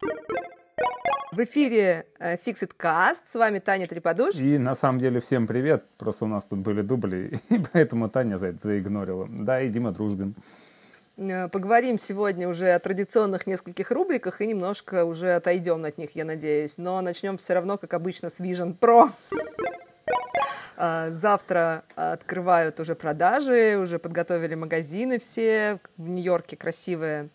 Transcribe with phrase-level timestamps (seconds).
[0.00, 4.36] В эфире э, Fixit Cast, с вами Таня Треподуш.
[4.36, 8.36] И на самом деле всем привет, просто у нас тут были дубли, и поэтому Таня
[8.36, 9.26] за это заигнорила.
[9.28, 10.34] Да, и Дима Дружбин.
[11.18, 16.24] Э, поговорим сегодня уже о традиционных нескольких рубриках и немножко уже отойдем от них, я
[16.24, 16.78] надеюсь.
[16.78, 19.10] Но начнем все равно, как обычно, с Vision Pro.
[20.76, 25.80] Э, завтра открывают уже продажи, уже подготовили магазины все.
[25.96, 27.28] В Нью-Йорке красивая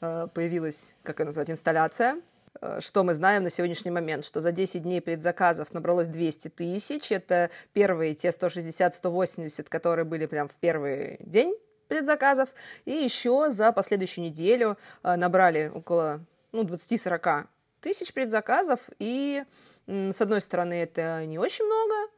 [0.00, 2.20] появилась, как ее назвать, инсталляция
[2.60, 7.12] Э, что мы знаем на сегодняшний момент, что за 10 дней предзаказов набралось 200 тысяч.
[7.12, 11.56] Это первые те 160-180, которые были прям в первый день
[11.88, 12.48] предзаказов.
[12.84, 16.20] И еще за последующую неделю э, набрали около
[16.52, 17.46] ну, 20-40
[17.80, 18.80] тысяч предзаказов.
[18.98, 19.44] И
[19.86, 22.10] с одной стороны, это не очень много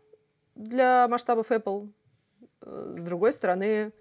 [0.56, 1.89] для масштабов Apple.
[2.62, 3.92] Э, с другой стороны,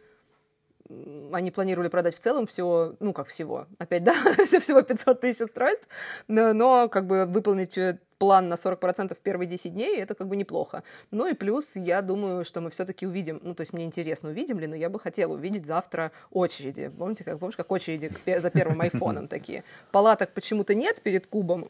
[1.32, 4.14] они планировали продать в целом всего, ну как всего, опять, да,
[4.62, 5.88] всего 500 тысяч устройств,
[6.28, 10.28] но, но как бы выполнить э, план на 40% в первые 10 дней, это как
[10.28, 10.84] бы неплохо.
[11.12, 14.60] Ну и плюс, я думаю, что мы все-таки увидим, ну то есть мне интересно, увидим
[14.60, 16.90] ли, но я бы хотела увидеть завтра очереди.
[16.90, 19.64] Помните, как, помнишь, как очереди за первым айфоном такие?
[19.92, 21.70] Палаток почему-то нет перед кубом,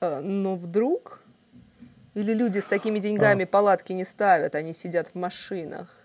[0.00, 1.18] э, но вдруг...
[2.14, 3.46] Или люди с такими деньгами а.
[3.46, 6.01] палатки не ставят, они сидят в машинах.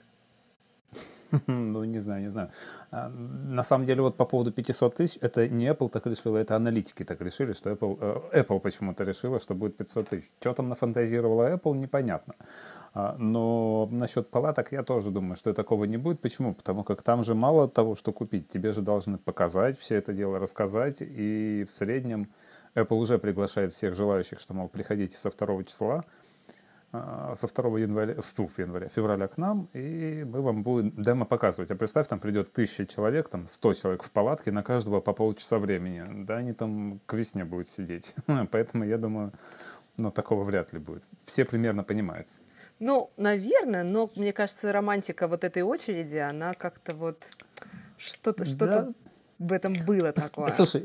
[1.48, 2.50] Ну, не знаю, не знаю.
[2.92, 6.56] А, на самом деле, вот по поводу 500 тысяч, это не Apple так решила, это
[6.56, 7.98] аналитики так решили, что Apple,
[8.34, 10.32] э, Apple почему-то решила, что будет 500 тысяч.
[10.40, 12.36] Что там нафантазировала Apple, непонятно.
[12.94, 16.20] А, но насчет палаток я тоже думаю, что такого не будет.
[16.20, 16.54] Почему?
[16.54, 18.48] Потому как там же мало того, что купить.
[18.48, 20.98] Тебе же должны показать все это дело, рассказать.
[21.02, 22.30] И в среднем
[22.76, 26.04] Apple уже приглашает всех желающих, что, мол, приходите со 2 числа.
[26.94, 31.70] А, со 2 января, фу, января, февраля к нам, и мы вам будем демо показывать.
[31.72, 35.60] А представь, там придет тысяча человек, там 100 человек в палатке, на каждого по полчаса
[35.60, 36.24] времени.
[36.24, 38.16] Да, они там к весне будут сидеть.
[38.52, 39.34] Поэтому я думаю,
[39.98, 41.06] ну, такого вряд ли будет.
[41.26, 42.28] Все примерно понимают.
[42.80, 47.22] Ну, наверное, но мне кажется, романтика вот этой очереди, она как-то вот
[47.98, 48.94] что-то, что-то
[49.40, 50.50] в этом было такое.
[50.50, 50.82] Слушай,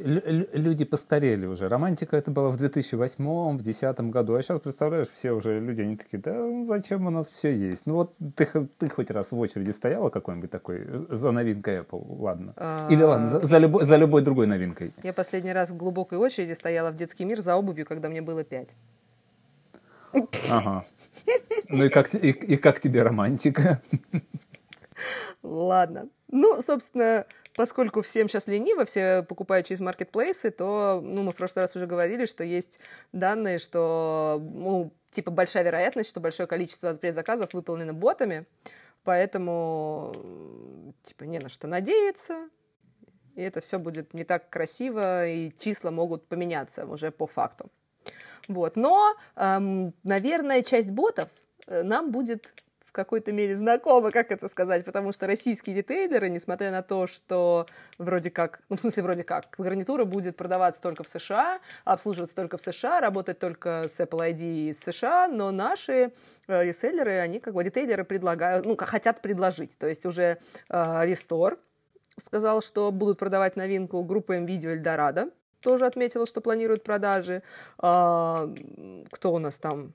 [0.52, 1.68] люди постарели уже.
[1.68, 4.34] Романтика это было в 2008 в 2010 году.
[4.34, 7.86] А сейчас, представляешь, все уже люди, они такие, да зачем у нас все есть?
[7.86, 8.46] Ну вот ты,
[8.78, 12.04] ты хоть раз в очереди стояла какой-нибудь такой за новинкой Apple?
[12.20, 12.52] Ладно.
[12.56, 12.88] А...
[12.90, 14.92] Или ладно, за, за, любой, за любой другой новинкой.
[15.02, 18.44] Я последний раз в глубокой очереди стояла в детский мир за обувью, когда мне было
[18.44, 18.74] пять.
[20.50, 20.84] Ага.
[21.70, 23.80] Ну и как, и, и как тебе романтика?
[25.42, 26.08] Ладно.
[26.30, 27.24] Ну, собственно,
[27.54, 31.86] поскольку всем сейчас лениво, все покупают через маркетплейсы, то, ну, мы в прошлый раз уже
[31.86, 32.80] говорили, что есть
[33.12, 38.46] данные, что, ну, типа большая вероятность, что большое количество предзаказов выполнено ботами,
[39.04, 40.12] поэтому,
[41.04, 42.48] типа, не на что надеяться,
[43.34, 47.70] и это все будет не так красиво, и числа могут поменяться уже по факту.
[48.48, 48.76] Вот.
[48.76, 51.28] Но, эм, наверное, часть ботов
[51.66, 52.52] э, нам будет
[52.92, 57.64] в какой-то мере знакомы, как это сказать, потому что российские ритейлеры, несмотря на то, что
[57.96, 62.58] вроде как, ну, в смысле, вроде как, гарнитура будет продаваться только в США, обслуживаться только
[62.58, 66.12] в США, работать только с Apple ID из США, но наши
[66.48, 70.36] э, реселлеры, они как бы ритейлеры предлагают, ну, хотят предложить, то есть уже
[70.68, 71.58] э, Restore
[72.18, 75.32] сказал, что будут продавать новинку группы MVideo Eldorado,
[75.62, 77.42] тоже отметила, что планирует продажи.
[77.78, 78.50] А,
[79.10, 79.94] кто у нас там?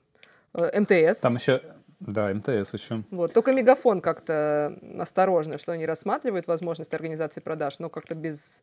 [0.54, 1.20] Э, МТС.
[1.20, 1.62] Там еще
[2.00, 3.02] да, МТС еще.
[3.10, 3.32] Вот.
[3.32, 8.62] Только Мегафон как-то осторожно, что они рассматривают возможность организации продаж, но как-то без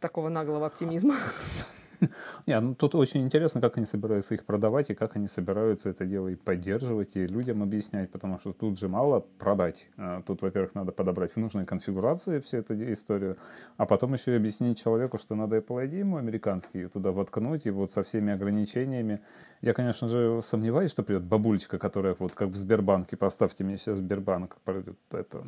[0.00, 1.16] такого наглого оптимизма.
[2.46, 6.04] Не, ну тут очень интересно, как они собираются их продавать и как они собираются это
[6.06, 9.88] дело и поддерживать, и людям объяснять, потому что тут же мало продать.
[9.96, 13.36] А тут, во-первых, надо подобрать в нужной конфигурации всю эту историю,
[13.76, 17.70] а потом еще и объяснить человеку, что надо Apple ID ему американский туда воткнуть, и
[17.70, 19.20] вот со всеми ограничениями.
[19.60, 23.98] Я, конечно же, сомневаюсь, что придет бабулечка, которая вот как в Сбербанке, поставьте мне сейчас
[23.98, 25.44] Сбербанк, придет это,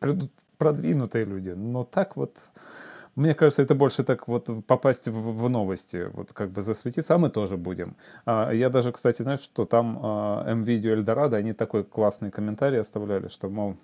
[0.00, 2.50] придут продвинутые люди, но так вот
[3.16, 7.18] мне кажется, это больше так вот попасть в, в новости, вот как бы засветиться, а
[7.18, 7.96] мы тоже будем.
[8.24, 13.28] А, я даже, кстати, знаешь, что там а, MVideo Эльдорадо, они такой классный комментарий оставляли,
[13.28, 13.76] что, мол,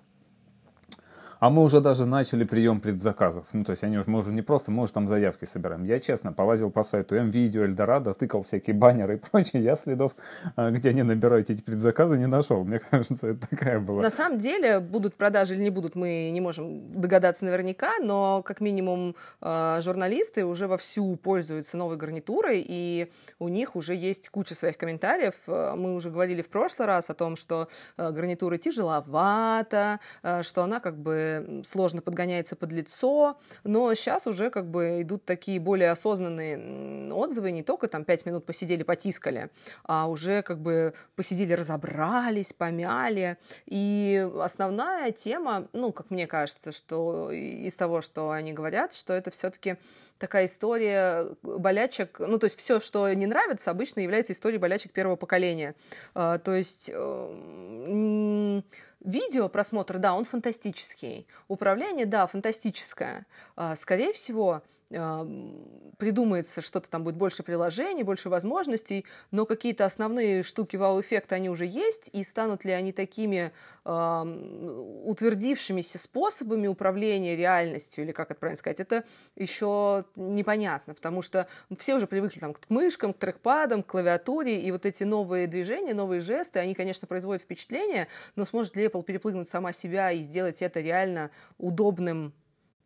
[1.41, 3.47] а мы уже даже начали прием предзаказов.
[3.53, 5.85] Ну, то есть они, мы уже не просто, мы уже там заявки собираем.
[5.85, 9.63] Я, честно, полазил по сайту МВидео, Эльдорадо, тыкал всякие баннеры и прочее.
[9.63, 10.13] Я следов,
[10.55, 12.63] а, где они набирают эти предзаказы, не нашел.
[12.63, 14.03] Мне кажется, это такая была.
[14.03, 18.61] На самом деле, будут продажи или не будут, мы не можем догадаться наверняка, но как
[18.61, 24.77] минимум а, журналисты уже вовсю пользуются новой гарнитурой, и у них уже есть куча своих
[24.77, 25.35] комментариев.
[25.47, 30.01] А, мы уже говорили в прошлый раз о том, что гарнитура тяжеловата,
[30.43, 31.30] что она как бы
[31.65, 37.63] сложно подгоняется под лицо, но сейчас уже как бы идут такие более осознанные отзывы, не
[37.63, 39.51] только там пять минут посидели, потискали,
[39.85, 43.37] а уже как бы посидели, разобрались, помяли.
[43.67, 49.31] И основная тема, ну, как мне кажется, что из того, что они говорят, что это
[49.31, 49.77] все-таки
[50.21, 55.17] такая история болячек, ну, то есть все, что не нравится, обычно является историей болячек первого
[55.17, 55.75] поколения.
[56.15, 58.63] А, то есть э,
[59.01, 61.27] видео просмотр, да, он фантастический.
[61.49, 63.27] Управление, да, фантастическое.
[63.57, 70.77] А, скорее всего, придумается что-то там будет больше приложений, больше возможностей, но какие-то основные штуки
[70.77, 73.53] вау-эффекта они уже есть, и станут ли они такими
[73.85, 79.05] э, утвердившимися способами управления реальностью, или как это правильно сказать, это
[79.37, 81.47] еще непонятно, потому что
[81.79, 85.95] все уже привыкли там, к мышкам, к трекпадам, к клавиатуре, и вот эти новые движения,
[85.95, 90.63] новые жесты, они, конечно, производят впечатление, но сможет ли Apple переплыгнуть сама себя и сделать
[90.63, 92.33] это реально удобным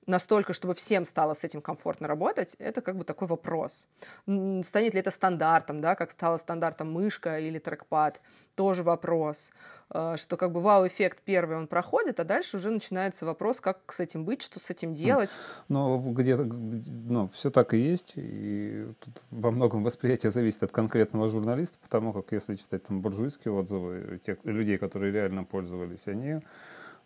[0.06, 3.89] настолько, чтобы всем стало с этим комфортно работать, это как бы такой вопрос.
[4.27, 8.21] Станет ли это стандартом, да, как стало стандартом мышка или трекпад,
[8.55, 9.51] тоже вопрос.
[9.91, 14.01] А, что как бы вау-эффект первый он проходит, а дальше уже начинается вопрос, как с
[14.01, 15.31] этим быть, что с этим делать.
[15.69, 21.29] Но где-то, ну, все так и есть, и тут во многом восприятие зависит от конкретного
[21.29, 26.41] журналиста, потому как если читать там буржуйские отзывы тех людей, которые реально пользовались, они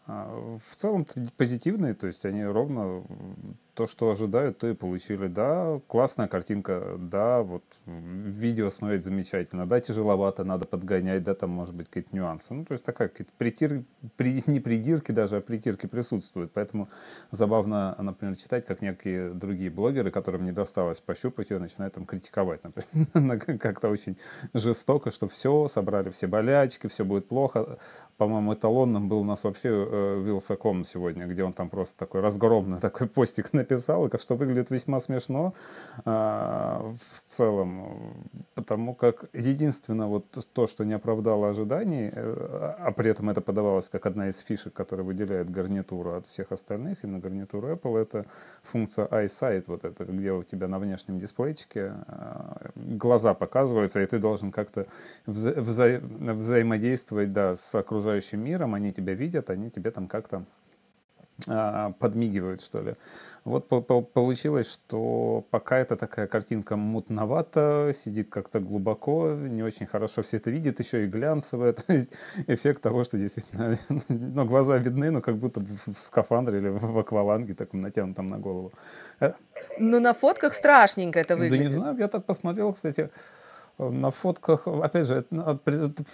[0.08, 1.06] в целом
[1.36, 3.04] позитивные, то есть они ровно
[3.78, 5.28] то, что ожидают, то и получили.
[5.28, 11.76] Да, классная картинка, да, вот видео смотреть замечательно, да, тяжеловато, надо подгонять, да, там может
[11.76, 12.54] быть какие-то нюансы.
[12.54, 13.84] Ну, то есть такая какие-то притир,
[14.16, 16.50] при, не придирки даже, а притирки присутствуют.
[16.52, 16.88] Поэтому
[17.30, 22.62] забавно, например, читать, как некие другие блогеры, которым не досталось пощупать ее, начинают там критиковать,
[22.64, 24.16] например, как-то очень
[24.54, 27.78] жестоко, что все, собрали все болячки, все будет плохо.
[28.16, 32.78] По-моему, эталонным был у нас вообще э, Вилсаком сегодня, где он там просто такой разгромный
[32.88, 35.54] такой постик написал, что выглядит весьма смешно
[36.04, 43.10] а, в целом, потому как единственное вот то, что не оправдало ожиданий, э, а при
[43.10, 47.68] этом это подавалось как одна из фишек, которая выделяет гарнитуру от всех остальных, именно гарнитуру
[47.68, 48.26] Apple, это
[48.62, 54.18] функция iSight, вот это, где у тебя на внешнем дисплейчике а, глаза показываются, и ты
[54.18, 54.86] должен как-то
[55.26, 60.44] вза вза взаимодействовать да, с окружающим миром, они тебя видят, они тебе там как-то
[61.46, 62.94] подмигивают, что ли.
[63.44, 70.36] Вот получилось, что пока это такая картинка мутновата, сидит как-то глубоко, не очень хорошо все
[70.36, 72.12] это видит, еще и глянцевая, то есть
[72.46, 77.54] эффект того, что действительно, ну, глаза видны, но как будто в скафандре или в акваланге
[77.54, 78.72] таком натянутом на голову.
[79.20, 79.32] Э,
[79.78, 81.58] ну, на фотках страшненько это выглядит.
[81.58, 83.10] Да не знаю, я так посмотрел, кстати,
[83.78, 85.24] на фотках, опять же,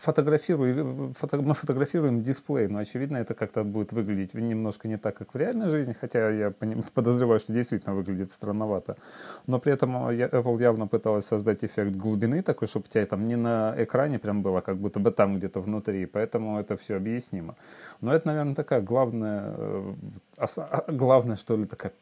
[0.02, 5.34] фотографирую, фото, мы фотографируем дисплей, но очевидно это как-то будет выглядеть немножко не так, как
[5.34, 6.52] в реальной жизни, хотя я
[6.94, 8.96] подозреваю, что действительно выглядит странновато.
[9.46, 13.36] Но при этом Apple явно пыталась создать эффект глубины такой, чтобы у тебя там не
[13.36, 17.56] на экране прям было, как будто бы там где-то внутри, поэтому это все объяснимо.
[18.02, 19.94] Но это, наверное, такая главная, э,
[20.36, 21.92] а, главная, что ли, такая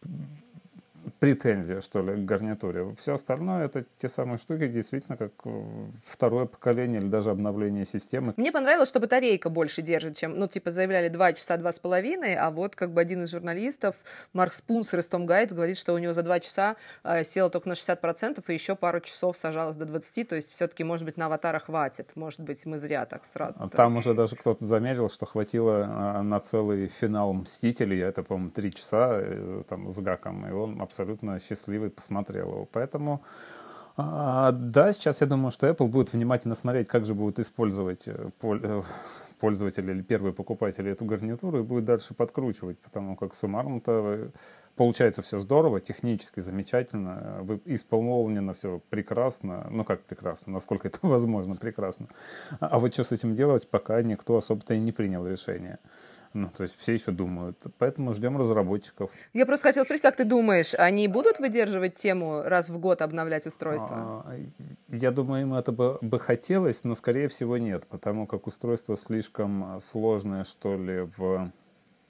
[1.18, 2.94] претензия, что ли, к гарнитуре.
[2.96, 5.64] Все остальное это те самые штуки, действительно, как э,
[6.04, 8.34] второе поколение или даже обновление системы.
[8.36, 12.34] Мне понравилось, что батарейка больше держит, чем, ну, типа, заявляли 2 часа, два с половиной,
[12.34, 13.96] а вот как бы один из журналистов,
[14.32, 17.68] Марк Спунсер из Том Гайтс, говорит, что у него за 2 часа э, села только
[17.68, 21.26] на 60%, и еще пару часов сажалась до 20, то есть все-таки, может быть, на
[21.26, 23.68] аватара хватит, может быть, мы зря так сразу.
[23.70, 28.74] Там уже даже кто-то замерил, что хватило э, на целый финал Мстителей, это, по-моему, 3
[28.74, 32.68] часа э, там с гаком, и он абсолютно счастливый посмотрел его.
[32.70, 33.22] Поэтому
[33.96, 38.30] а, да, сейчас я думаю, что Apple будет внимательно смотреть, как же будут использовать э,
[38.42, 38.82] э,
[39.38, 44.30] пользователи или первые покупатели эту гарнитуру и будет дальше подкручивать, потому как суммарно-то
[44.76, 52.06] получается все здорово, технически замечательно, исполнено все прекрасно, ну как прекрасно, насколько это возможно прекрасно.
[52.60, 55.78] А вот что с этим делать, пока никто особо-то и не принял решение.
[56.34, 57.62] Ну, то есть все еще думают.
[57.78, 59.10] Поэтому ждем разработчиков.
[59.32, 63.46] Я просто хотела спросить, как ты думаешь, они будут выдерживать тему раз в год обновлять
[63.46, 64.24] устройство?
[64.26, 64.36] А,
[64.88, 69.78] я думаю, им это бы, бы хотелось, но скорее всего нет, потому как устройство слишком
[69.80, 71.52] сложное, что ли, в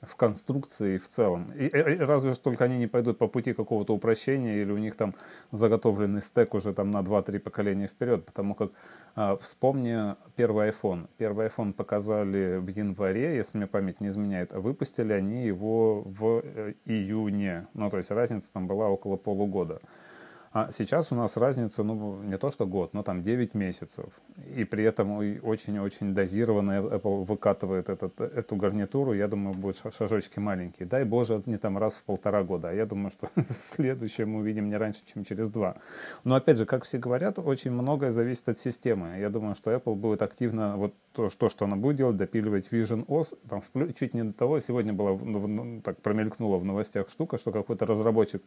[0.03, 1.51] в конструкции в целом.
[1.53, 4.97] И, и, разве что только они не пойдут по пути какого-то упрощения или у них
[4.97, 5.15] там
[5.53, 8.73] заготовленный стек уже там на 2-3 поколения вперед, потому как
[9.15, 11.09] а, вспомни первый iPhone.
[11.19, 16.43] Первый iPhone показали в январе, если мне память не изменяет, а выпустили они его в
[16.43, 17.69] э, июне.
[17.75, 19.81] Ну, то есть разница там была около полугода.
[20.53, 24.05] А сейчас у нас разница, ну, не то что год, но там 9 месяцев.
[24.55, 29.15] И при этом очень-очень дозированно Apple выкатывает этот, эту гарнитуру.
[29.15, 30.87] Я думаю, будут шажочки маленькие.
[30.87, 32.69] Дай боже, не там раз в полтора года.
[32.69, 35.77] А я думаю, что следующее мы увидим не раньше, чем через два.
[36.25, 39.17] Но опять же, как все говорят, очень многое зависит от системы.
[39.19, 43.07] Я думаю, что Apple будет активно вот то, что, что она будет делать, допиливать Vision
[43.07, 43.39] OS.
[43.49, 43.63] Там
[43.95, 48.43] чуть не до того, сегодня была, ну, так промелькнула в новостях штука, что какой-то разработчик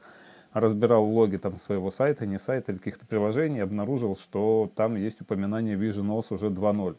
[0.53, 5.77] разбирал логи там своего сайта, не сайта или каких-то приложений, обнаружил, что там есть упоминание
[5.77, 6.95] Vision OS уже 2.0.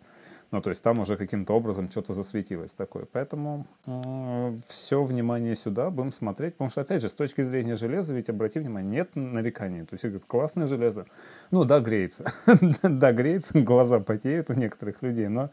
[0.52, 3.04] Ну, то есть там уже каким-то образом что-то засветилось такое.
[3.10, 6.54] Поэтому э, все внимание сюда будем смотреть.
[6.54, 9.84] Потому что, опять же, с точки зрения железа, ведь, обрати внимание, нет нареканий.
[9.84, 11.06] То есть, говорят, классное железо.
[11.50, 12.26] Ну, да, греется.
[12.82, 15.50] да, греется, глаза потеют у некоторых людей, но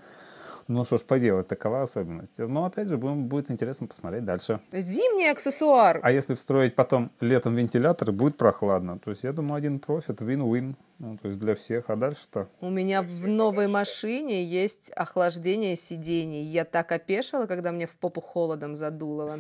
[0.68, 2.40] ну что ж поделать, такова особенность.
[2.40, 4.60] Но опять же, будем, будет интересно посмотреть дальше.
[4.72, 6.00] Зимний аксессуар.
[6.04, 9.00] А если встроить потом летом вентиляторы, будет прохладно.
[9.00, 10.76] То есть я думаю, один профит, win-win.
[11.00, 11.90] Ну, то есть для всех.
[11.90, 12.48] А дальше-то?
[12.62, 16.44] У меня в новой машине есть охлаждение сидений.
[16.44, 19.40] Я так опешила, когда мне в попу холодом задуло.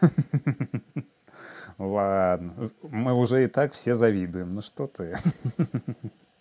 [1.78, 2.52] Ладно,
[2.82, 4.54] мы уже и так все завидуем.
[4.54, 5.16] Ну что ты?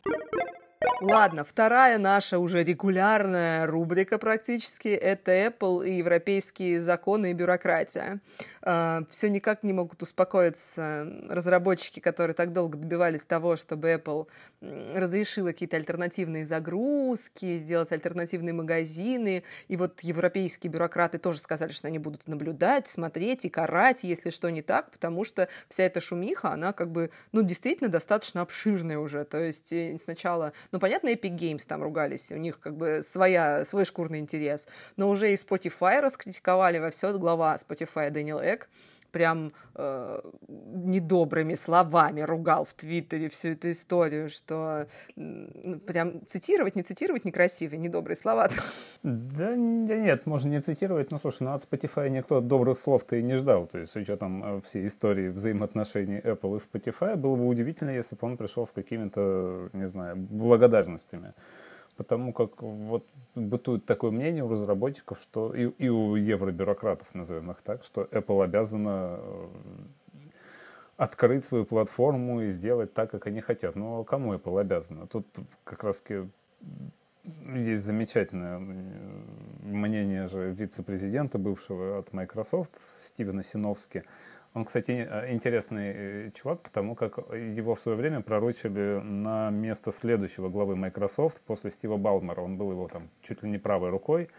[1.01, 8.19] Ладно, вторая наша уже регулярная рубрика практически– это Apple и европейские законы и бюрократия.
[8.63, 14.27] А, все никак не могут успокоиться разработчики, которые так долго добивались того, чтобы Apple
[14.61, 19.43] разрешила какие-то альтернативные загрузки, сделать альтернативные магазины.
[19.67, 24.49] И вот европейские бюрократы тоже сказали, что они будут наблюдать, смотреть и карать, если что
[24.49, 29.25] не так, потому что вся эта шумиха, она как бы, ну, действительно достаточно обширная уже.
[29.25, 33.65] То есть э, сначала, ну, понятно, Epic Games там ругались, у них как бы своя,
[33.65, 38.69] свой шкурный интерес, но уже и Spotify раскритиковали во все глава Spotify Дэниел человек
[39.11, 40.21] прям э,
[40.85, 47.77] недобрыми словами ругал в Твиттере всю эту историю, что э, прям цитировать, не цитировать некрасивые,
[47.77, 48.49] недобрые слова.
[49.03, 53.35] Да, нет, можно не цитировать, но слушай, ну от Spotify никто добрых слов-то и не
[53.35, 57.89] ждал, то есть с учетом э, всей истории взаимоотношений Apple и Spotify, было бы удивительно,
[57.89, 61.33] если бы он пришел с какими-то, не знаю, благодарностями
[62.01, 63.05] потому как вот
[63.35, 68.43] бытует такое мнение у разработчиков, что и, и у евробюрократов, назовем их так, что Apple
[68.43, 69.47] обязана э,
[70.97, 73.75] открыть свою платформу и сделать так, как они хотят.
[73.75, 75.05] Но кому Apple обязана?
[75.05, 75.27] Тут
[75.63, 76.03] как раз
[77.55, 84.05] есть замечательное мнение же вице-президента бывшего от Microsoft Стивена Синовски.
[84.53, 89.91] Он, кстати, э, интересный э, чувак, потому как его в свое время пророчили на место
[89.91, 92.41] следующего главы Microsoft после Стива Балмера.
[92.41, 94.29] Он был его там чуть ли не правой рукой.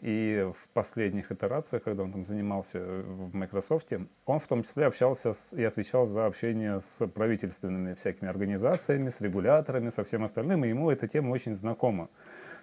[0.00, 3.92] И в последних итерациях, когда он там занимался в Microsoft,
[4.26, 9.20] он в том числе общался с, и отвечал за общение с правительственными всякими организациями, с
[9.20, 12.10] регуляторами, со всем остальным, и ему эта тема очень знакома.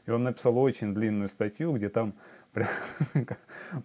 [0.05, 2.13] И он написал очень длинную статью, где там
[2.53, 2.67] прям,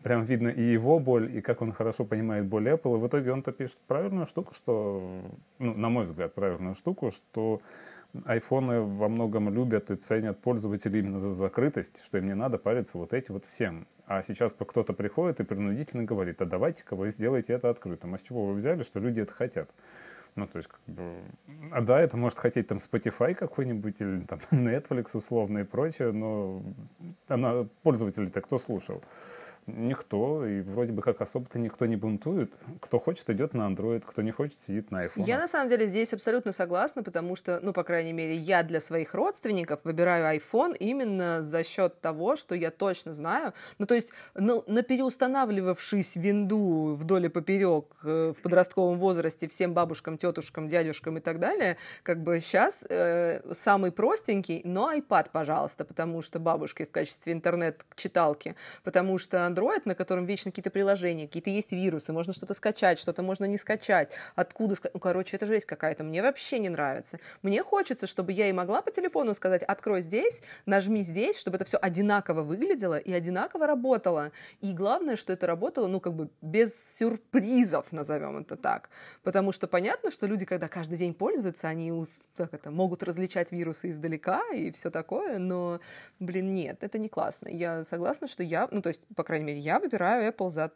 [0.03, 2.97] прям видно и его боль, и как он хорошо понимает боль Apple.
[2.97, 5.23] И в итоге он-то пишет правильную штуку, что,
[5.59, 7.63] ну, на мой взгляд, правильную штуку, что
[8.25, 12.99] айфоны во многом любят и ценят пользователей именно за закрытость, что им не надо париться
[12.99, 13.87] вот этим вот всем.
[14.07, 18.15] А сейчас кто-то приходит и принудительно говорит, а давайте-ка вы сделайте это открытым.
[18.15, 19.71] А с чего вы взяли, что люди это хотят?
[20.37, 21.23] Ну, то есть, как бы,
[21.73, 26.63] а да, это может хотеть там Spotify какой-нибудь или там Netflix условно и прочее, но
[27.29, 29.03] она, пользователей-то кто слушал?
[29.67, 32.53] Никто, и вроде бы как особо-то никто не бунтует.
[32.81, 35.25] Кто хочет, идет на Android, кто не хочет, сидит на iPhone.
[35.25, 38.81] Я на самом деле здесь абсолютно согласна, потому что, ну, по крайней мере, я для
[38.81, 43.53] своих родственников выбираю iPhone именно за счет того, что я точно знаю.
[43.79, 49.75] Ну, то есть, ну, на переустанавливавшись винду вдоль и поперек э, в подростковом возрасте всем
[49.75, 55.85] бабушкам, тетушкам, дядюшкам и так далее, как бы сейчас э, самый простенький, но iPad, пожалуйста,
[55.85, 61.51] потому что бабушки в качестве интернет-читалки, потому что Android, на котором вечно какие-то приложения, какие-то
[61.51, 64.13] есть вирусы, можно что-то скачать, что-то можно не скачать.
[64.35, 64.77] Откуда?
[64.93, 66.05] Ну, короче, это жесть какая-то.
[66.05, 67.19] Мне вообще не нравится.
[67.43, 71.65] Мне хочется, чтобы я и могла по телефону сказать, открой здесь, нажми здесь, чтобы это
[71.65, 74.33] все одинаково выглядело и одинаково работало.
[74.61, 78.91] И главное, что это работало, ну, как бы без сюрпризов, назовем это так.
[79.23, 81.93] Потому что понятно, что люди, когда каждый день пользуются, они
[82.37, 85.81] так это, могут различать вирусы издалека и все такое, но,
[86.19, 87.49] блин, нет, это не классно.
[87.49, 90.73] Я согласна, что я, ну, то есть, по крайней мере, я выбираю Apple за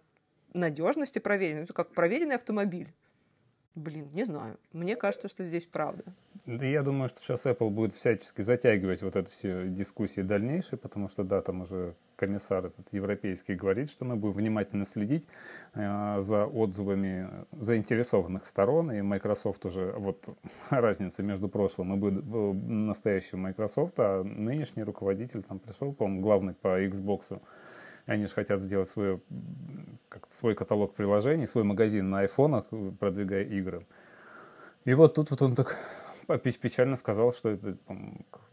[0.52, 1.64] надежность и проверенность.
[1.64, 2.92] Это как проверенный автомобиль.
[3.75, 4.56] Блин, не знаю.
[4.73, 6.04] Мне кажется, что здесь правда.
[6.47, 11.09] Да я думаю, что сейчас Apple будет всячески затягивать вот это все дискуссии дальнейшие, потому
[11.09, 15.26] что, да, там уже комиссар этот европейский говорит, что мы будем внимательно следить
[15.75, 20.28] э, за отзывами заинтересованных сторон, и Microsoft уже, вот
[20.71, 27.40] разница между прошлым и настоящим Microsoft, а нынешний руководитель там пришел, по-моему, главный по Xbox,
[28.06, 29.20] они же хотят сделать свой,
[30.08, 32.64] как свой каталог приложений, свой магазин на айфонах,
[32.99, 33.87] продвигая игры.
[34.84, 35.78] И вот тут вот он так
[36.26, 37.76] печально сказал, что это,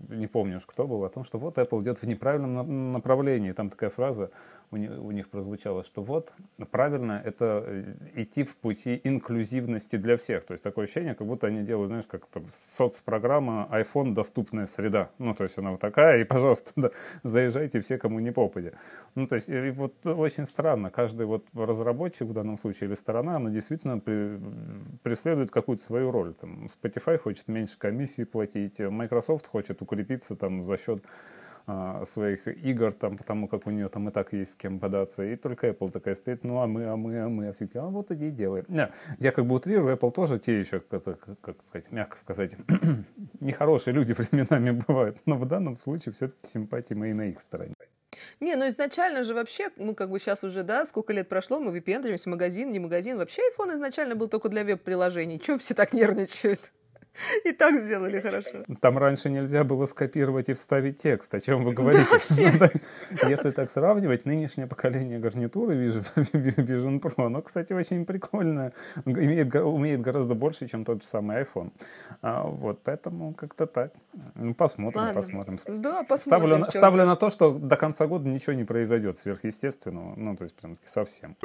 [0.10, 3.52] не помню уж кто был, о том, что вот Apple идет в неправильном направлении.
[3.52, 4.32] Там такая фраза
[4.72, 6.32] у них, прозвучала, что вот
[6.72, 10.46] правильно это э, идти в пути инклюзивности для всех.
[10.46, 15.10] То есть такое ощущение, как будто они делают, знаешь, как то соцпрограмма iPhone доступная среда.
[15.18, 16.92] Ну, то есть она вот такая, и, пожалуйста, да,
[17.24, 18.72] заезжайте все, кому не попадя.
[19.16, 23.36] Ну, то есть и вот очень странно, каждый вот разработчик в данном случае или сторона,
[23.36, 24.40] она действительно при,
[25.04, 26.34] преследует какую-то свою роль.
[26.34, 31.04] Там, Spotify хочет меньше комиссии платить, Microsoft хочет укрепиться там за счет
[31.68, 35.24] а, своих игр, там, потому как у нее там и так есть с кем податься.
[35.24, 37.88] И только Apple такая стоит, ну а мы, а мы, а мы, а все а
[37.88, 38.64] вот иди делай.
[38.68, 38.90] Не,
[39.20, 41.04] я как бы утрирую, Apple тоже те еще, как,
[41.42, 42.56] как, сказать, мягко сказать,
[43.40, 45.20] нехорошие люди временами бывают.
[45.26, 47.76] Но в данном случае все-таки симпатии мои на их стороне.
[48.40, 51.72] Не, ну изначально же вообще, ну как бы сейчас уже, да, сколько лет прошло, мы
[51.72, 53.18] выпендриваемся, магазин, не магазин.
[53.18, 55.40] Вообще iPhone изначально был только для веб-приложений.
[55.40, 56.72] Чего все так нервничают?
[57.46, 58.64] И так сделали хорошо.
[58.80, 61.34] Там раньше нельзя было скопировать и вставить текст.
[61.34, 62.06] О чем вы говорите?
[62.60, 68.74] Да, Если так сравнивать, нынешнее поколение гарнитуры Vision Pro, оно, кстати, очень прикольное.
[69.06, 71.72] Имеет, умеет гораздо больше, чем тот же самый iPhone.
[72.22, 73.94] А, вот, поэтому как-то так.
[74.36, 75.14] Ну, посмотрим, Ладно.
[75.14, 75.58] посмотрим.
[75.82, 76.18] Да, посмотрим.
[76.18, 80.16] Ставлю, ставлю на то, что до конца года ничего не произойдет сверхъестественного.
[80.16, 81.36] Ну, то есть, прям совсем.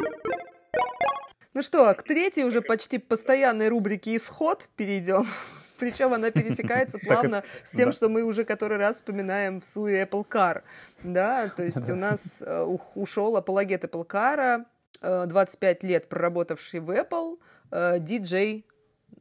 [1.57, 5.27] Ну что, к третьей уже почти постоянной рубрике «Исход» перейдем.
[5.79, 10.29] Причем она пересекается плавно с тем, что мы уже который раз вспоминаем в суе Apple
[10.29, 10.65] Car.
[11.03, 12.63] Да, то есть у нас э,
[12.95, 14.67] ушел апологет Apple Car,
[15.01, 17.39] 25 э, лет проработавший в Apple,
[17.71, 18.01] э,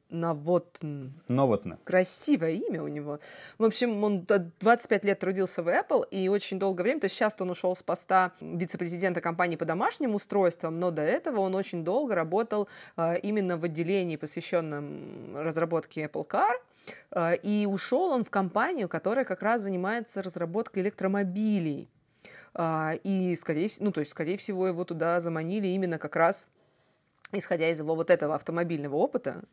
[0.09, 1.07] Навотн.
[1.27, 1.79] Новотна.
[1.83, 3.19] Красивое имя у него.
[3.57, 7.35] В общем, он 25 лет трудился в Apple и очень долгое время, то есть сейчас
[7.39, 12.15] он ушел с поста вице-президента компании по домашним устройствам, но до этого он очень долго
[12.15, 16.53] работал а, именно в отделении, посвященном разработке Apple Car.
[17.11, 21.89] А, и ушел он в компанию, которая как раз занимается разработкой электромобилей.
[22.53, 26.47] А, и, скорее, ну, то есть, скорее всего, его туда заманили именно как раз
[27.31, 29.43] исходя из его вот этого автомобильного опыта,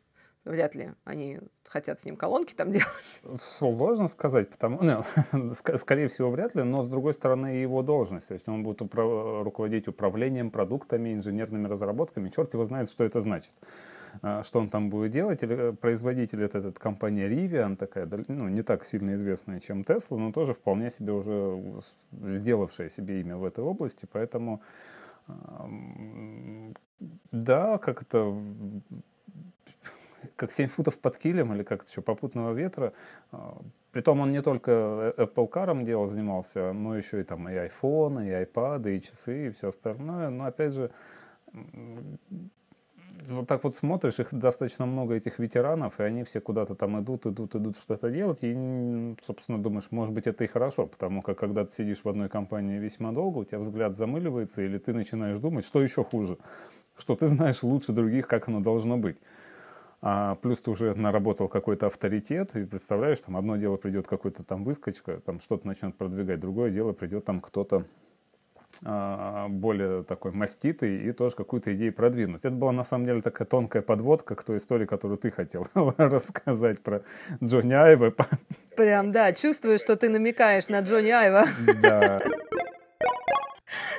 [0.45, 3.21] вряд ли они хотят с ним колонки там делать.
[3.35, 5.03] Сложно сказать, потому ну,
[5.53, 8.27] скорее всего, вряд ли, но с другой стороны его должность.
[8.27, 9.43] То есть он будет управ...
[9.43, 12.29] руководить управлением продуктами, инженерными разработками.
[12.29, 13.53] Черт его знает, что это значит.
[14.21, 15.43] А, что он там будет делать?
[15.43, 20.17] Или э, производитель это этот компания Rivian, такая, ну, не так сильно известная, чем Tesla,
[20.17, 24.61] но тоже вполне себе уже сделавшая себе имя в этой области, поэтому
[27.31, 28.35] да, как это
[30.43, 32.91] как 7 футов под килем или как еще попутного ветра.
[33.31, 33.57] А,
[33.93, 38.45] притом он не только Apple Car делал, занимался, но еще и там и iPhone, и
[38.45, 40.29] iPad, и часы, и все остальное.
[40.29, 40.91] Но опять же,
[43.29, 47.25] вот так вот смотришь, их достаточно много этих ветеранов, и они все куда-то там идут,
[47.25, 51.63] идут, идут что-то делать, и, собственно, думаешь, может быть, это и хорошо, потому как когда
[51.63, 55.63] ты сидишь в одной компании весьма долго, у тебя взгляд замыливается, или ты начинаешь думать,
[55.63, 56.37] что еще хуже,
[56.97, 59.17] что ты знаешь лучше других, как оно должно быть.
[60.05, 64.65] А плюс ты уже наработал какой-то авторитет, и представляешь, там одно дело придет какой-то там
[64.65, 67.85] выскочка, там что-то начнет продвигать, другое дело придет там кто-то
[68.83, 72.43] а, более такой маститый и тоже какую-то идею продвинуть.
[72.43, 75.65] Это была на самом деле такая тонкая подводка к той истории, которую ты хотел
[75.97, 77.03] рассказать про
[77.41, 78.13] Джонни Айва.
[78.75, 81.47] Прям, да, чувствую, что ты намекаешь на Джонни Айва.
[81.81, 82.21] Да.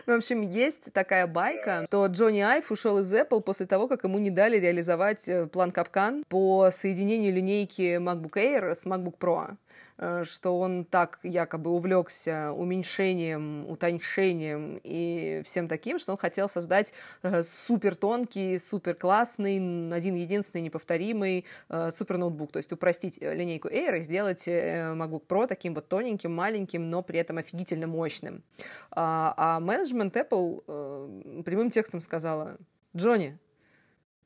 [0.06, 4.04] Ну, в общем, есть такая байка, что Джонни Айв ушел из Apple после того, как
[4.04, 9.56] ему не дали реализовать э, план Капкан по соединению линейки MacBook Air с MacBook Pro.
[9.96, 16.92] Э, что он так якобы увлекся уменьшением, утоньшением и всем таким, что он хотел создать
[17.22, 19.56] э, супер тонкий, супер классный,
[19.92, 25.46] один единственный неповторимый э, супер ноутбук, то есть упростить линейку Air и сделать MacBook Pro
[25.46, 28.42] таким вот тоненьким, маленьким, но при этом офигительно мощным.
[28.90, 32.58] А, а менеджмент Apple прямым текстом сказала,
[32.96, 33.38] Джонни,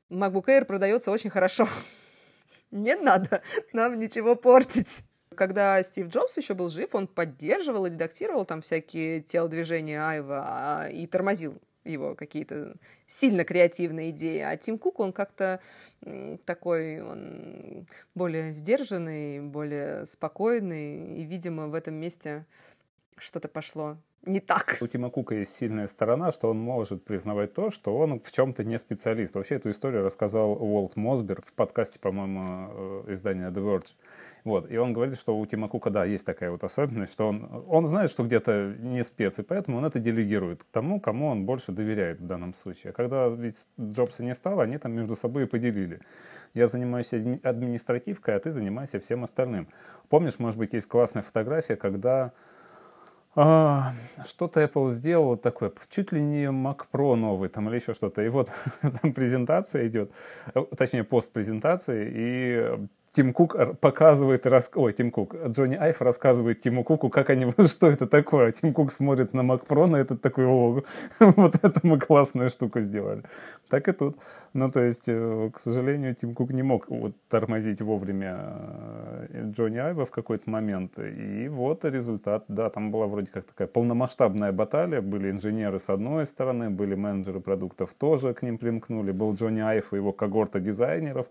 [0.08, 1.68] MacBook Air продается очень хорошо.
[2.70, 5.07] Не надо нам ничего портить
[5.38, 10.88] когда Стив Джобс еще был жив, он поддерживал и редактировал там всякие телодвижения Айва а,
[10.88, 12.74] и тормозил его какие-то
[13.06, 14.40] сильно креативные идеи.
[14.40, 15.60] А Тим Кук, он как-то
[16.44, 22.44] такой, он более сдержанный, более спокойный, и, видимо, в этом месте
[23.20, 23.96] что-то пошло
[24.28, 24.78] не так.
[24.80, 28.64] У Тима Кука есть сильная сторона, что он может признавать то, что он в чем-то
[28.64, 29.34] не специалист.
[29.34, 33.94] Вообще эту историю рассказал Уолт Мосбер в подкасте, по-моему, э, издания The Verge.
[34.44, 34.70] Вот.
[34.70, 37.86] И он говорит, что у Тима Кука, да, есть такая вот особенность, что он, он
[37.86, 41.72] знает, что где-то не спец, и поэтому он это делегирует к тому, кому он больше
[41.72, 42.90] доверяет в данном случае.
[42.90, 46.00] А когда ведь Джобса не стало, они там между собой и поделили.
[46.54, 49.68] Я занимаюсь административкой, а ты занимаешься всем остальным.
[50.08, 52.32] Помнишь, может быть, есть классная фотография, когда
[53.34, 53.92] а,
[54.24, 58.22] что-то Apple сделал такое, чуть ли не Mac Pro новый там или еще что-то.
[58.22, 58.50] И вот
[59.02, 60.10] там презентация идет,
[60.54, 64.70] э, точнее пост презентации, и Тим Кук показывает, рас...
[64.74, 68.52] ой, Тим Кук, Джонни Айф рассказывает Тиму Куку, как они, что это такое.
[68.52, 70.82] Тим Кук смотрит на Mac Pro, на этот такой, о,
[71.20, 73.22] вот это мы классную штуку сделали.
[73.68, 74.16] Так и тут.
[74.52, 78.36] Ну, то есть, э, к сожалению, Тим Кук не мог вот тормозить вовремя
[79.30, 80.98] э, Джонни Айва в какой-то момент.
[80.98, 85.00] И вот результат, да, там была вроде как такая полномасштабная баталия.
[85.00, 89.12] Были инженеры с одной стороны, были менеджеры продуктов тоже к ним примкнули.
[89.12, 91.26] Был Джонни Айв и его когорта дизайнеров.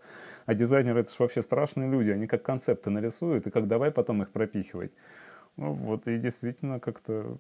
[0.46, 3.92] А дизайнеры это же вообще страшно страшные люди, они как концепты нарисуют, и как давай
[3.92, 4.92] потом их пропихивать.
[5.58, 7.38] Ну, вот, и действительно как-то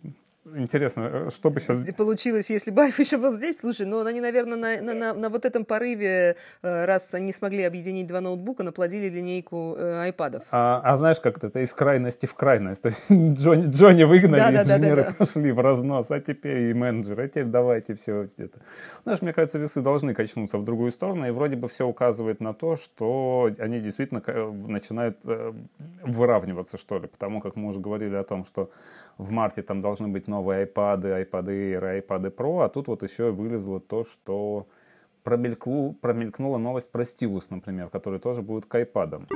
[0.55, 1.83] Интересно, э, что бы сейчас...
[1.95, 3.57] Получилось, если Байф еще был здесь.
[3.59, 8.07] Слушай, ну они, наверное, на, на, на, вот этом порыве, э, раз они смогли объединить
[8.07, 10.43] два ноутбука, наплодили линейку э, айпадов.
[10.51, 11.59] А, а знаешь, как это?
[11.59, 12.83] Из крайности в крайность.
[12.83, 15.15] То есть Джонни, Джонни выгнали, да, да, инженеры да, да, да.
[15.15, 18.59] пошли в разнос, а теперь и менеджеры, а теперь давайте все это.
[19.03, 22.53] Знаешь, мне кажется, весы должны качнуться в другую сторону, и вроде бы все указывает на
[22.53, 24.21] то, что они действительно
[24.67, 25.19] начинают
[26.03, 28.69] выравниваться, что ли, потому как мы уже говорили о том, что
[29.17, 33.31] в марте там должны быть новые iPad, iPad Air, iPad Pro, а тут вот еще
[33.31, 34.67] вылезло то, что
[35.23, 39.27] промелькну, промелькнула новость про стилус, например, который тоже будет к iPad.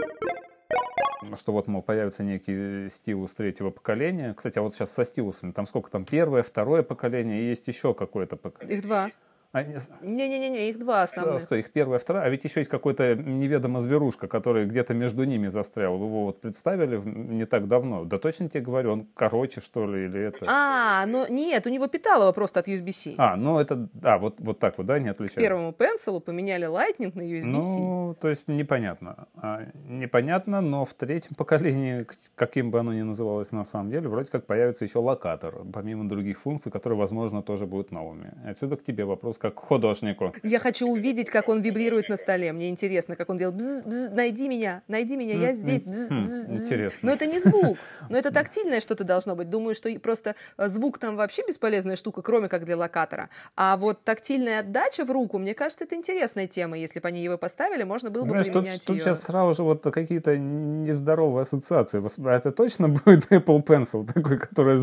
[1.36, 4.34] Что вот, мол, появится некий стилус третьего поколения.
[4.34, 7.94] Кстати, а вот сейчас со стилусами, там сколько там, первое, второе поколение, и есть еще
[7.94, 8.78] какое-то поколение.
[8.78, 9.12] Их два.
[9.54, 11.42] Не-не-не, их два основных.
[11.42, 12.26] Что, их первая, вторая.
[12.26, 15.98] А ведь еще есть какой-то неведомо зверушка, который где-то между ними застрял.
[15.98, 18.06] Вы его вот представили не так давно.
[18.06, 20.46] Да точно тебе говорю, он короче, что ли, или это?
[20.48, 23.16] А, ну нет, у него питалово просто от USB-C.
[23.18, 25.42] А, ну это, да, вот, вот так вот, да, не отличается.
[25.42, 27.80] Первому Pencil поменяли Lightning на USB-C.
[27.80, 29.28] Ну, то есть непонятно.
[29.36, 34.32] А, непонятно, но в третьем поколении, каким бы оно ни называлось на самом деле, вроде
[34.32, 38.32] как появится еще локатор, помимо других функций, которые, возможно, тоже будут новыми.
[38.46, 40.34] Отсюда к тебе вопрос, как художнику.
[40.44, 42.54] Я хочу увидеть, как он вибрирует на столе.
[42.54, 43.56] Мне интересно, как он делает.
[43.56, 45.86] Бз, бз, найди меня, найди меня, я здесь.
[45.86, 46.52] Бз, бз.
[46.52, 47.08] Интересно.
[47.08, 47.76] Но это не звук,
[48.10, 49.50] но это тактильное что-то должно быть.
[49.50, 53.30] Думаю, что просто э, звук там вообще бесполезная штука, кроме как для локатора.
[53.56, 56.78] А вот тактильная отдача в руку, мне кажется, это интересная тема.
[56.78, 59.02] Если бы они его поставили, можно было бы Знаешь, применять тут, ее.
[59.02, 62.00] Тут сейчас сразу же вот какие-то нездоровые ассоциации.
[62.30, 64.82] Это точно будет Apple Pencil такой, который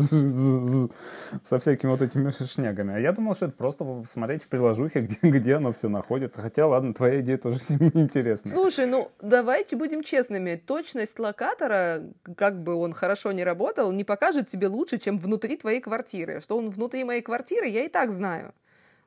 [1.43, 2.95] со всякими вот этими шнягами.
[2.95, 6.41] А я думал, что это просто смотреть в приложухе, где, где оно все находится.
[6.41, 7.57] Хотя, ладно, твоя идея тоже
[7.93, 8.53] интересная.
[8.53, 10.55] Слушай, ну давайте будем честными.
[10.55, 12.03] Точность локатора,
[12.35, 16.41] как бы он хорошо не работал, не покажет тебе лучше, чем внутри твоей квартиры.
[16.41, 18.53] Что он внутри моей квартиры, я и так знаю.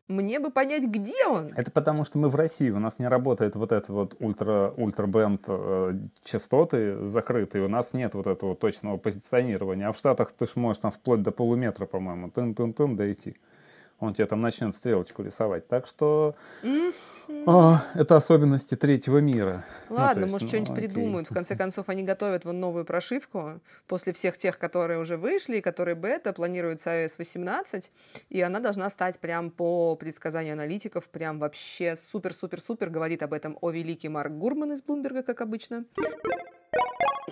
[0.08, 1.52] Мне бы понять, где он.
[1.56, 5.44] Это потому, что мы в России, у нас не работает вот это вот ультра, ультрабенд
[5.46, 9.88] э, частоты закрытые, у нас нет вот этого точного позиционирования.
[9.88, 13.36] А в Штатах ты ж можешь там вплоть до полуметра, по-моему, тын-тын-тын дойти
[14.02, 15.68] он тебе там начнет стрелочку рисовать.
[15.68, 16.34] Так что
[17.46, 19.64] о, это особенности третьего мира.
[19.88, 20.88] Ну, Ладно, ну, может, ну, что-нибудь окей.
[20.88, 21.30] придумают.
[21.30, 25.94] В конце концов, они готовят вон новую прошивку после всех тех, которые уже вышли, которые
[25.94, 27.92] бета, планируется iOS 18,
[28.28, 33.70] и она должна стать прям по предсказанию аналитиков, прям вообще супер-супер-супер, говорит об этом о
[33.70, 35.84] великий Марк Гурман из Блумберга, как обычно.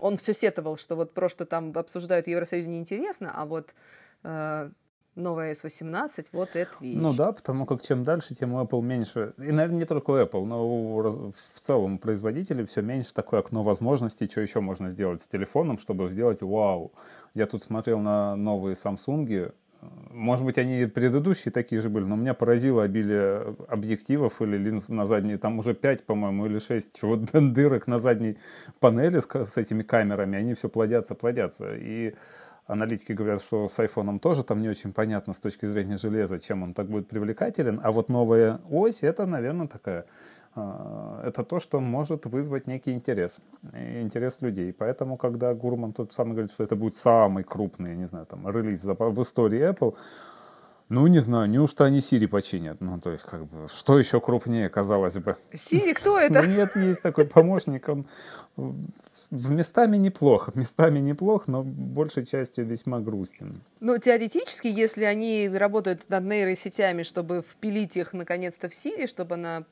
[0.00, 3.74] Он все сетовал, что вот просто там обсуждают в Евросоюзе неинтересно, а вот
[4.22, 4.70] э,
[5.14, 6.96] новая S18, вот это вещь.
[6.96, 10.16] Ну да, потому как чем дальше, тем у Apple меньше, и, наверное, не только у
[10.16, 14.88] Apple, но у, в целом у производителей все меньше такое окно возможностей, что еще можно
[14.90, 16.92] сделать с телефоном, чтобы сделать вау.
[17.34, 19.52] Я тут смотрел на новые Samsung,
[20.10, 25.06] может быть, они предыдущие такие же были, но меня поразило обилие объективов или линз на
[25.06, 28.36] задней, там уже 5, по-моему, или 6 чего дырок на задней
[28.78, 31.74] панели с, с этими камерами, они все плодятся, плодятся.
[31.74, 32.14] И
[32.70, 36.62] аналитики говорят, что с айфоном тоже там не очень понятно с точки зрения железа, чем
[36.62, 37.80] он так будет привлекателен.
[37.82, 40.04] А вот новая ось, это, наверное, такая,
[40.54, 43.40] а, это то, что может вызвать некий интерес,
[43.72, 44.72] интерес людей.
[44.72, 48.84] Поэтому, когда Гурман тот самый говорит, что это будет самый крупный, не знаю, там, релиз
[48.84, 49.94] в истории Apple,
[50.88, 52.80] Ну, не знаю, неужто они Сири починят?
[52.80, 55.36] Ну, то есть, как бы, что еще крупнее, казалось бы.
[55.54, 56.42] Сири, кто это?
[56.42, 58.06] Ну, нет, есть такой помощник, он
[59.30, 63.62] местами неплохо, местами неплохо, но большей частью весьма грустен.
[63.80, 69.64] Ну, теоретически, если они работают над нейросетями, чтобы впилить их наконец-то в Сири, чтобы она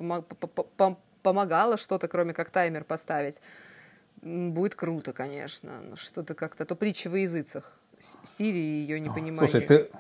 [1.23, 3.41] помогала что-то, кроме как таймер поставить,
[4.23, 5.83] будет круто, конечно.
[5.97, 7.79] Что-то как-то, то притча во языцах.
[8.23, 9.39] Сири ее не понимает.
[9.39, 9.91] Слушай, ты,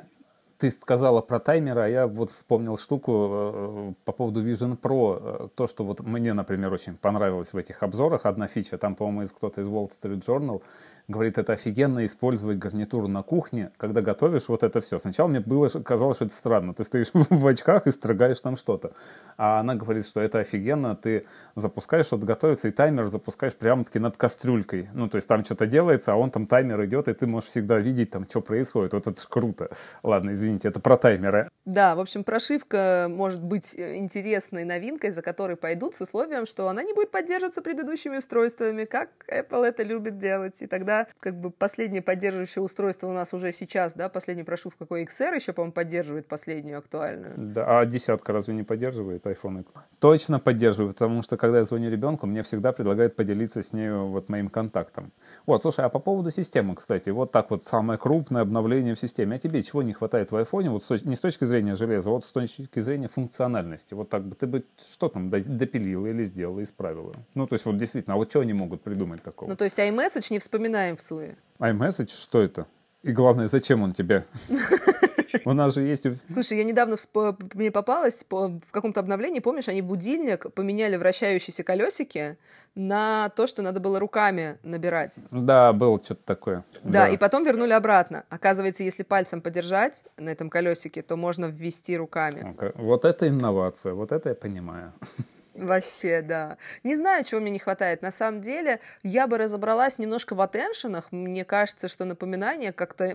[0.58, 5.20] ты сказала про таймер, а я вот вспомнил штуку э, по поводу Vision Pro.
[5.20, 9.22] Э, то, что вот мне, например, очень понравилось в этих обзорах, одна фича, там, по-моему,
[9.22, 10.60] из кто-то из Wall Street Journal
[11.06, 14.98] говорит, это офигенно использовать гарнитуру на кухне, когда готовишь вот это все.
[14.98, 16.74] Сначала мне было, казалось, что это странно.
[16.74, 18.92] Ты стоишь в очках и строгаешь там что-то.
[19.36, 24.16] А она говорит, что это офигенно, ты запускаешь, что-то готовится, и таймер запускаешь прямо-таки над
[24.16, 24.88] кастрюлькой.
[24.92, 27.78] Ну, то есть там что-то делается, а он там таймер идет, и ты можешь всегда
[27.78, 28.92] видеть там, что происходит.
[28.92, 29.70] Вот это ж круто.
[30.02, 31.50] Ладно, извини извините, это про таймеры.
[31.64, 36.68] Да, в общем, прошивка может быть э, интересной новинкой, за которой пойдут с условием, что
[36.68, 40.62] она не будет поддерживаться предыдущими устройствами, как Apple это любит делать.
[40.62, 45.04] И тогда как бы последнее поддерживающее устройство у нас уже сейчас, да, последний прошивка какой
[45.04, 47.34] XR еще, по-моему, поддерживает последнюю актуальную.
[47.36, 49.66] Да, а десятка разве не поддерживает iPhone?
[49.98, 54.28] Точно поддерживает, потому что когда я звоню ребенку, мне всегда предлагают поделиться с ней вот
[54.30, 55.12] моим контактом.
[55.44, 59.36] Вот, слушай, а по поводу системы, кстати, вот так вот самое крупное обновление в системе.
[59.36, 62.24] А тебе чего не хватает в айфоне, вот не с точки зрения железа, а вот
[62.24, 63.94] с точки зрения функциональности.
[63.94, 67.14] Вот так бы ты бы что там допилил или сделал, исправил.
[67.34, 69.48] Ну, то есть вот действительно, а вот что они могут придумать такого?
[69.48, 71.36] Ну, то есть iMessage не вспоминаем в СУЕ.
[71.58, 72.66] iMessage, что это?
[73.02, 74.24] И главное, зачем он тебе?
[75.44, 76.06] У нас же есть...
[76.28, 77.16] Слушай, я недавно всп...
[77.54, 82.36] мне попалось в каком-то обновлении, помнишь, они будильник поменяли вращающиеся колесики
[82.74, 85.18] на то, что надо было руками набирать.
[85.30, 86.64] Да, было что-то такое.
[86.82, 88.24] Да, да, и потом вернули обратно.
[88.30, 92.56] Оказывается, если пальцем подержать на этом колесике, то можно ввести руками.
[92.74, 94.92] Вот это инновация, вот это я понимаю.
[95.58, 96.56] Вообще, да.
[96.84, 98.00] Не знаю, чего мне не хватает.
[98.00, 101.10] На самом деле, я бы разобралась немножко в атеншенах.
[101.10, 103.06] Мне кажется, что напоминания как-то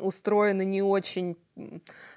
[0.00, 1.36] устроены не очень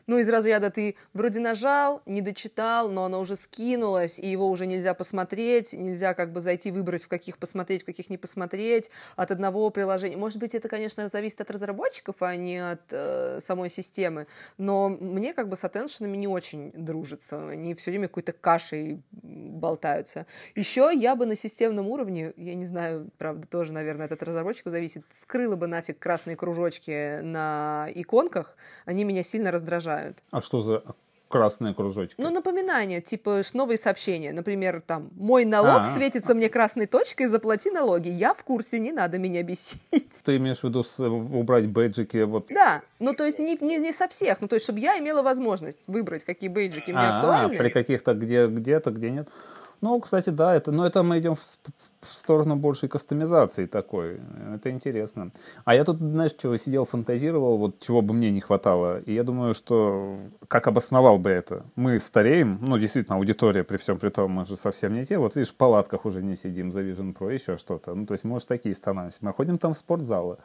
[0.07, 4.65] ну, из разряда ты вроде нажал, не дочитал, но оно уже скинулось, и его уже
[4.65, 9.31] нельзя посмотреть, нельзя как бы зайти выбрать, в каких посмотреть, в каких не посмотреть, от
[9.31, 10.17] одного приложения.
[10.17, 14.27] Может быть, это, конечно, зависит от разработчиков, а не от э, самой системы,
[14.57, 20.25] но мне как бы с атtentionами не очень дружится, они все время какой-то кашей болтаются.
[20.55, 25.05] Еще я бы на системном уровне, я не знаю, правда, тоже, наверное, от разработчика зависит,
[25.11, 30.17] скрыла бы нафиг красные кружочки на иконках, они меня сильно раздражают.
[30.31, 30.83] А что за
[31.27, 32.21] красные кружочки?
[32.21, 34.31] Ну, напоминания, типа новые сообщения.
[34.31, 35.95] Например, там, мой налог А-а-а.
[35.95, 38.09] светится мне красной точкой, заплати налоги.
[38.09, 39.79] Я в курсе, не надо меня бесить.
[40.23, 42.23] Ты имеешь в виду с, убрать бейджики?
[42.23, 42.45] Вот.
[42.49, 45.23] Да, ну то есть не, не, не со всех, ну то есть чтобы я имела
[45.23, 47.57] возможность выбрать, какие бейджики мне А-а-а, актуальны.
[47.57, 49.29] При каких-то где, где-то, где нет.
[49.83, 54.21] Ну, кстати, да, это, но это мы идем в, в сторону большей кастомизации такой.
[54.55, 55.31] Это интересно.
[55.65, 58.99] А я тут, знаешь, чего сидел, фантазировал, вот чего бы мне не хватало.
[58.99, 61.65] И я думаю, что как обосновал бы это?
[61.75, 65.17] Мы стареем, ну, действительно, аудитория при всем при том, мы же совсем не те.
[65.17, 67.93] Вот видишь, в палатках уже не сидим за Vision Pro, еще что-то.
[67.93, 69.17] Ну, то есть, может, такие становимся.
[69.19, 70.37] Мы ходим там в спортзалы.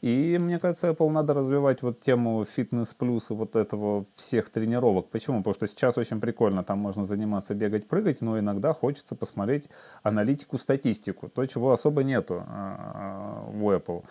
[0.00, 5.08] И мне кажется, Apple надо развивать вот тему фитнес плюс и вот этого всех тренировок.
[5.08, 5.38] Почему?
[5.38, 9.68] Потому что сейчас очень прикольно, там можно заниматься, бегать, прыгать, но иногда хочется посмотреть
[10.02, 14.04] аналитику, статистику, то, чего особо нету а, а, у Apple.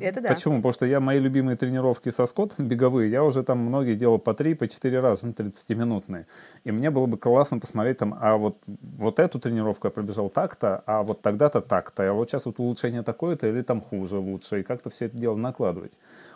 [0.00, 0.28] Это да.
[0.28, 0.56] Почему?
[0.56, 4.34] Потому что я мои любимые тренировки со Скоттом беговые, я уже там многие делал по
[4.34, 6.26] 3, по 4 раза, ну, 30-минутные.
[6.64, 10.82] И мне было бы классно посмотреть там, а вот, вот эту тренировку я пробежал так-то,
[10.86, 14.62] а вот тогда-то так-то, а вот сейчас вот улучшение такое-то или там хуже, лучше, и
[14.62, 15.92] как-то все это дело накладывать.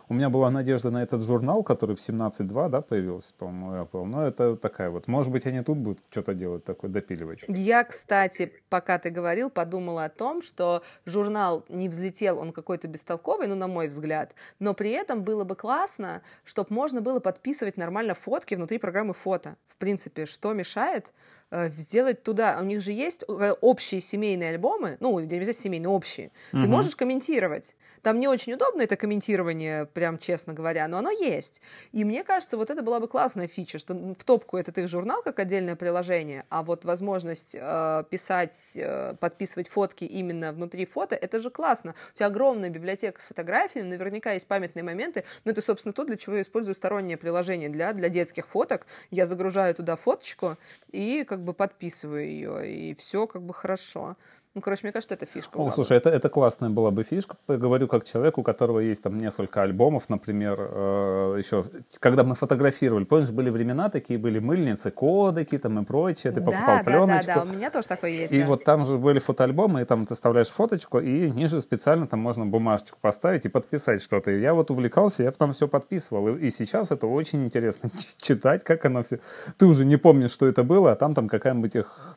[0.08, 4.04] У меня была надежда на этот журнал, который в 17.2, да, появился, по-моему, Apple.
[4.04, 5.08] Но это такая вот.
[5.08, 7.40] Может быть, они тут будут что-то делать такое, допиливать.
[7.48, 13.48] Я, кстати, пока ты говорил, подумала о том, что журнал не взлетел, он какой-то бестолковый,
[13.48, 14.32] ну, на мой взгляд.
[14.60, 19.56] Но при этом было бы классно, чтобы можно было подписывать нормально фотки внутри программы фото.
[19.66, 21.06] В принципе, что мешает?
[21.50, 25.88] Э, сделать туда, у них же есть э, общие семейные альбомы, ну, не обязательно семейные,
[25.90, 26.62] общие, угу.
[26.62, 27.76] ты можешь комментировать.
[28.06, 31.60] Там не очень удобно это комментирование, прям честно говоря, но оно есть.
[31.90, 35.22] И мне кажется, вот это была бы классная фича, что в топку этот их журнал
[35.22, 41.40] как отдельное приложение, а вот возможность э, писать, э, подписывать фотки именно внутри фото, это
[41.40, 41.96] же классно.
[42.14, 46.16] У тебя огромная библиотека с фотографиями, наверняка есть памятные моменты, но это, собственно, то, для
[46.16, 48.86] чего я использую стороннее приложение для, для детских фоток.
[49.10, 50.56] Я загружаю туда фоточку
[50.92, 54.14] и как бы подписываю ее, и все как бы хорошо.
[54.56, 55.54] Ну, короче, мне кажется, это фишка.
[55.58, 57.36] О, слушай, это, это классная была бы фишка.
[57.46, 61.66] Говорю как человек, у которого есть там несколько альбомов, например, э, еще,
[61.98, 66.46] когда мы фотографировали, помнишь, были времена такие, были мыльницы, кодеки там и прочее, ты да,
[66.46, 67.26] покупал да, пленочку.
[67.26, 68.32] Да, да, у меня тоже такое есть.
[68.32, 68.46] И да.
[68.46, 72.46] вот там же были фотоальбомы, и там ты вставляешь фоточку, и ниже специально там можно
[72.46, 74.30] бумажечку поставить и подписать что-то.
[74.30, 76.28] И я вот увлекался, я там все подписывал.
[76.28, 77.90] И, и сейчас это очень интересно
[78.22, 79.20] читать, как оно все...
[79.58, 82.16] Ты уже не помнишь, что это было, а там там какая-нибудь их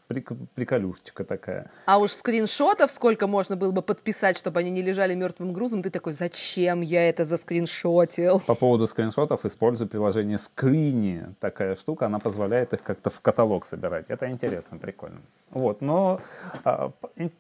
[0.55, 1.69] приколюшечка такая.
[1.85, 5.89] А уж скриншотов сколько можно было бы подписать, чтобы они не лежали мертвым грузом, ты
[5.89, 8.39] такой, зачем я это заскриншотил?
[8.41, 11.33] По поводу скриншотов использую приложение Screeny.
[11.39, 14.05] Такая штука, она позволяет их как-то в каталог собирать.
[14.09, 15.21] Это интересно, прикольно.
[15.49, 16.21] Вот, но
[16.63, 16.91] а,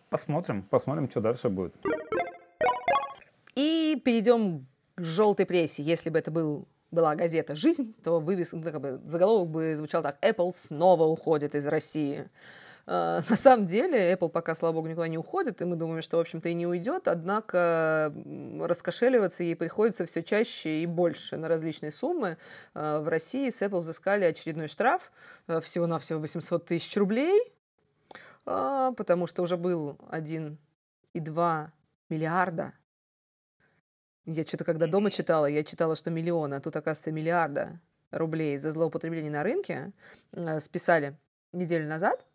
[0.09, 1.75] посмотрим, посмотрим, что дальше будет.
[3.55, 5.83] И перейдем к желтой прессе.
[5.83, 10.01] Если бы это был была газета «Жизнь», то вывес, ну, как бы, заголовок бы звучал
[10.01, 12.27] так «Apple снова уходит из России».
[12.89, 16.17] Uh, на самом деле Apple пока, слава богу, никуда не уходит, и мы думаем, что,
[16.17, 18.11] в общем-то, и не уйдет, однако
[18.59, 22.37] раскошеливаться ей приходится все чаще и больше на различные суммы.
[22.73, 25.11] Uh, в России с Apple взыскали очередной штраф,
[25.47, 27.39] uh, всего-навсего 800 тысяч рублей,
[28.43, 31.67] потому что уже был 1,2
[32.09, 32.73] миллиарда
[34.25, 37.79] я что-то когда дома читала, я читала, что миллиона, а тут, оказывается, миллиарда
[38.11, 39.91] рублей за злоупотребление на рынке
[40.31, 41.17] э, списали
[41.51, 42.25] неделю назад.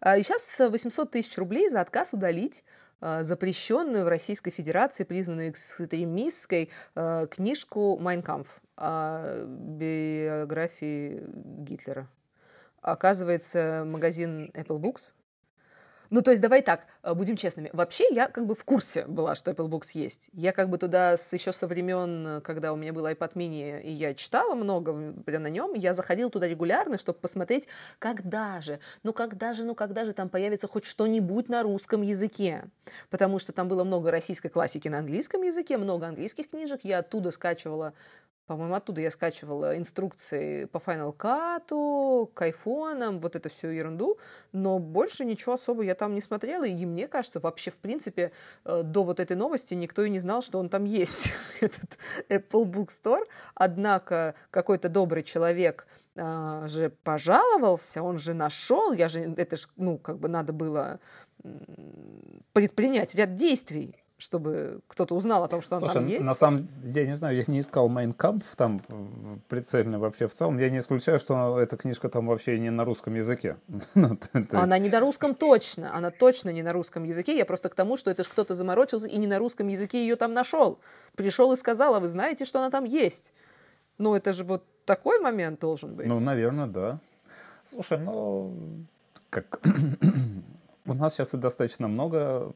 [0.00, 2.64] А, и сейчас 800 тысяч рублей за отказ удалить
[3.00, 11.22] э, запрещенную в Российской Федерации, признанную экстремистской, э, книжку «Майнкамф» о биографии
[11.62, 12.08] Гитлера.
[12.80, 15.12] Оказывается, магазин Apple Books
[16.10, 17.70] ну, то есть, давай так, э, будем честными.
[17.72, 20.28] Вообще, я как бы в курсе была, что Apple Books есть.
[20.32, 23.92] Я как бы туда с, еще со времен, когда у меня был iPad mini, и
[23.92, 27.68] я читала много прям на нем, я заходила туда регулярно, чтобы посмотреть,
[27.98, 32.64] когда же, ну когда же, ну когда же там появится хоть что-нибудь на русском языке.
[33.08, 36.80] Потому что там было много российской классики на английском языке, много английских книжек.
[36.82, 37.94] Я оттуда скачивала
[38.46, 44.18] по-моему, оттуда я скачивала инструкции по Final Cut, к айфонам, вот эту всю ерунду,
[44.52, 48.32] но больше ничего особо я там не смотрела, и мне кажется, вообще, в принципе,
[48.64, 51.98] э, до вот этой новости никто и не знал, что он там есть, этот
[52.28, 53.26] Apple Bookstore.
[53.54, 59.96] Однако какой-то добрый человек а, же пожаловался, он же нашел, я же, это ж, ну,
[59.96, 60.98] как бы надо было
[62.52, 66.26] предпринять ряд действий чтобы кто-то узнал о том, что он Слушай, там есть?
[66.26, 68.82] на самом деле, я не знаю, я не искал Майнкамп там
[69.48, 70.58] прицельно вообще в целом.
[70.58, 73.56] Я не исключаю, что эта книжка там вообще не на русском языке.
[73.94, 74.18] ну.
[74.52, 75.96] Она не на русском точно.
[75.96, 77.36] Она точно не на русском языке.
[77.36, 80.16] Я просто к тому, что это ж кто-то заморочился и не на русском языке ее
[80.16, 80.78] там нашел.
[81.16, 83.32] Пришел и сказал, а вы знаете, что она там есть?
[83.96, 86.06] Ну, это же вот такой момент должен быть.
[86.06, 87.00] Ну, наверное, да.
[87.62, 88.54] Слушай, ну,
[89.30, 89.60] как...
[90.86, 92.52] У нас сейчас и достаточно много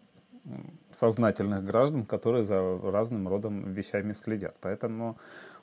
[0.90, 4.56] сознательных граждан, которые за разным родом вещами следят.
[4.60, 5.18] Поэтому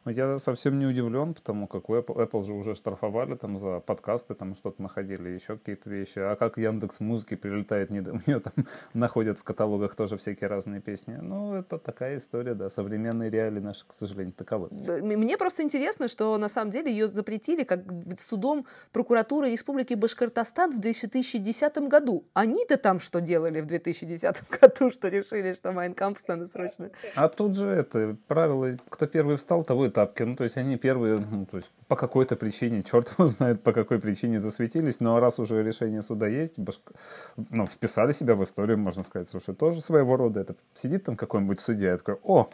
[0.06, 4.34] я совсем не удивлен, потому как у Apple, Apple же уже штрафовали там за подкасты,
[4.34, 6.20] там что-то находили, еще какие-то вещи.
[6.20, 8.54] А как Яндекс Музыки прилетает, не, у нее там
[8.94, 11.18] находят в каталогах тоже всякие разные песни.
[11.22, 14.70] Ну, это такая история, да, современные реалии наши, к сожалению, таковы.
[14.72, 17.84] Мне просто интересно, что на самом деле ее запретили как
[18.18, 22.26] судом прокуратуры Республики Башкортостан в 2010 году.
[22.34, 26.90] Они-то там что делали в 2010 году, что решили, что Майнкамп надо срочно?
[27.16, 30.24] А тут же это правило, кто первый встал, того и тапки.
[30.24, 33.74] Ну, то есть они первые, ну, то есть по какой-то причине, черт его знает, по
[33.74, 36.82] какой причине засветились, но раз уже решение суда есть, башк...
[37.50, 40.56] ну, вписали себя в историю, можно сказать, слушай, тоже своего рода это.
[40.74, 42.50] Сидит там какой-нибудь судья и такой, о,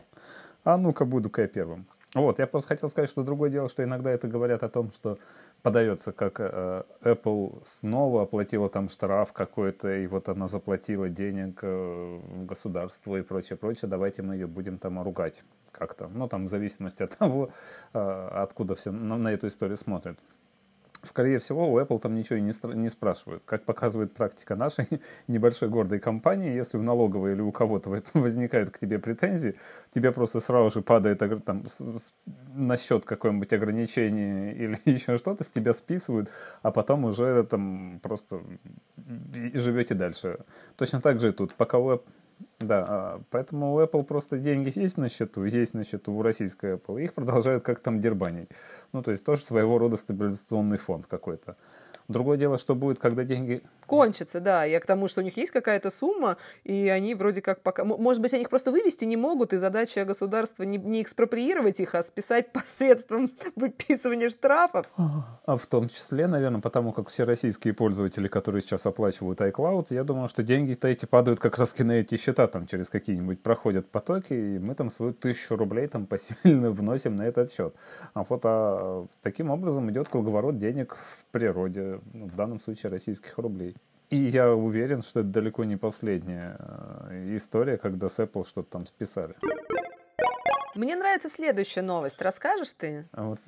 [0.64, 1.88] а ну-ка буду-ка я первым.
[2.14, 5.18] Вот, я просто хотел сказать, что другое дело, что иногда это говорят о том, что
[5.62, 11.68] подается, как э, Apple снова оплатила там штраф какой-то, и вот она заплатила денег э,
[11.68, 16.08] в государство и прочее, прочее, давайте мы ее будем там ругать как-то.
[16.08, 17.50] Ну, там, в зависимости от того,
[17.94, 20.18] э, откуда все на, на эту историю смотрят
[21.04, 23.44] скорее всего, у Apple там ничего и не, не спрашивают.
[23.46, 24.88] Как показывает практика нашей
[25.28, 29.56] небольшой гордой компании, если в налоговой или у кого-то возникают к тебе претензии,
[29.92, 31.66] тебе просто сразу же падает там,
[32.54, 36.30] на счет какое-нибудь ограничение или еще что-то, с тебя списывают,
[36.62, 38.42] а потом уже там просто
[39.54, 40.40] живете дальше.
[40.76, 41.54] Точно так же и тут.
[41.56, 42.02] Пока у
[42.60, 46.76] Да, а, поэтому у Apple просто деньги есть на счету, есть на счету у российской
[46.76, 48.50] Apple, и их продолжают как там дербанить.
[48.94, 51.56] Ну, то есть тоже своего рода стабилизационный фонд какой-то.
[52.08, 53.62] Другое дело, что будет, когда деньги...
[53.86, 54.64] Кончатся, да.
[54.64, 57.84] Я к тому, что у них есть какая-то сумма, и они вроде как пока...
[57.84, 61.96] Может быть, они их просто вывести не могут, и задача государства не, не экспроприировать их,
[61.96, 64.86] а списать посредством выписывания штрафов.
[65.46, 70.04] А в том числе, наверное, потому как все российские пользователи, которые сейчас оплачивают iCloud, я
[70.04, 74.34] думаю, что деньги-то эти падают как раз на эти счета, там через какие-нибудь проходят потоки,
[74.34, 77.76] и мы там свою тысячу рублей там посильно вносим на этот счет.
[78.14, 83.38] А вот а, таким образом идет круговорот денег в природе ну, в данном случае российских
[83.38, 83.76] рублей.
[84.10, 86.56] И я уверен, что это далеко не последняя
[87.10, 89.36] э, история, когда с Apple что-то там списали.
[90.78, 92.22] Мне нравится следующая новость.
[92.22, 93.08] Расскажешь ты?
[93.12, 93.40] А вот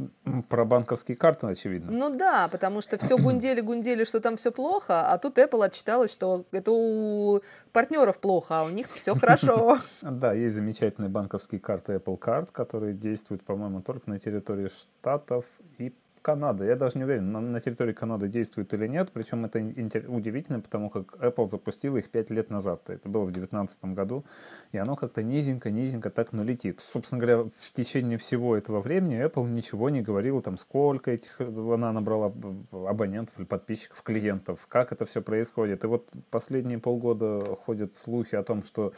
[0.50, 1.92] про банковские карты, очевидно.
[1.92, 6.46] Ну да, потому что все гундели-гундели, что там все плохо, а тут Apple отчиталась, что
[6.52, 7.42] это у
[7.72, 9.78] партнеров плохо, а у них все хорошо.
[10.02, 15.46] Да, есть замечательные банковские карты Apple Card, которые действуют, по-моему, только на территории Штатов
[15.78, 16.66] и Канады.
[16.66, 19.12] Я даже не уверен, на, на территории Канады действует или нет.
[19.14, 22.90] Причем это удивительно, потому как Apple запустил их 5 лет назад.
[22.90, 24.26] Это было в 2019 году.
[24.72, 26.82] И оно как-то низенько-низенько так ну летит.
[26.82, 31.92] Собственно говоря, в течение всего этого времени Apple ничего не говорила, там, сколько этих она
[31.92, 32.34] набрала
[32.72, 35.84] абонентов или подписчиков, клиентов, как это все происходит.
[35.84, 38.94] И вот последние полгода ходят слухи о том, что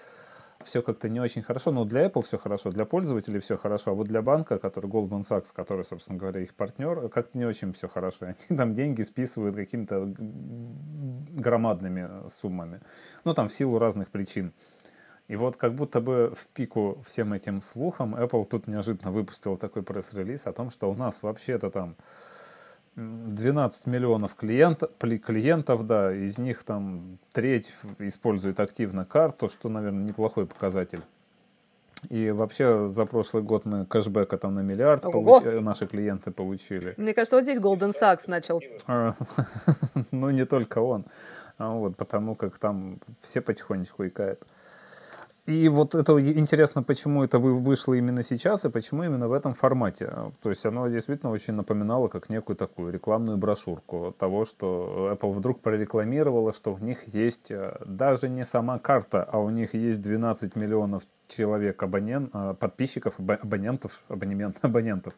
[0.66, 1.72] все как-то не очень хорошо.
[1.72, 5.22] Ну, для Apple все хорошо, для пользователей все хорошо, а вот для банка, который Goldman
[5.22, 8.26] Sachs, который, собственно говоря, их партнер, как-то не очень все хорошо.
[8.50, 12.82] Они там деньги списывают какими-то громадными суммами.
[13.24, 14.54] Ну, там в силу разных причин.
[15.28, 19.82] И вот как будто бы в пику всем этим слухам Apple тут неожиданно выпустил такой
[19.82, 21.96] пресс-релиз о том, что у нас вообще-то там
[22.96, 30.46] 12 миллионов клиентов, клиентов, да, из них там треть использует активно карту, что, наверное, неплохой
[30.46, 31.02] показатель.
[32.10, 35.44] И вообще за прошлый год мы кэшбэка там на миллиард получ...
[35.44, 36.96] наши клиенты получили.
[36.98, 38.60] Мне кажется, вот здесь Golden Sachs начал.
[38.88, 39.14] А,
[40.12, 41.06] ну, не только он.
[41.58, 44.44] А вот, потому как там все потихонечку икают.
[45.48, 50.14] И вот это интересно, почему это вышло именно сейчас и почему именно в этом формате.
[50.44, 55.62] То есть оно действительно очень напоминало как некую такую рекламную брошюрку того, что Apple вдруг
[55.62, 60.56] прорекламировала, что у них есть э, даже не сама карта, а у них есть 12
[60.56, 65.16] миллионов человек абонент, э, подписчиков, абонентов, абонемент, абонентов.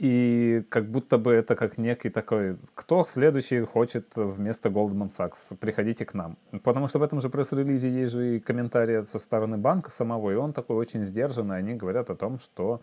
[0.00, 6.06] И как будто бы это как некий такой, кто следующий хочет вместо Goldman Sachs, приходите
[6.06, 6.38] к нам.
[6.62, 10.36] Потому что в этом же пресс-релизе есть же и комментарии со стороны банка самого, и
[10.36, 12.80] он такой очень сдержанный, они говорят о том, что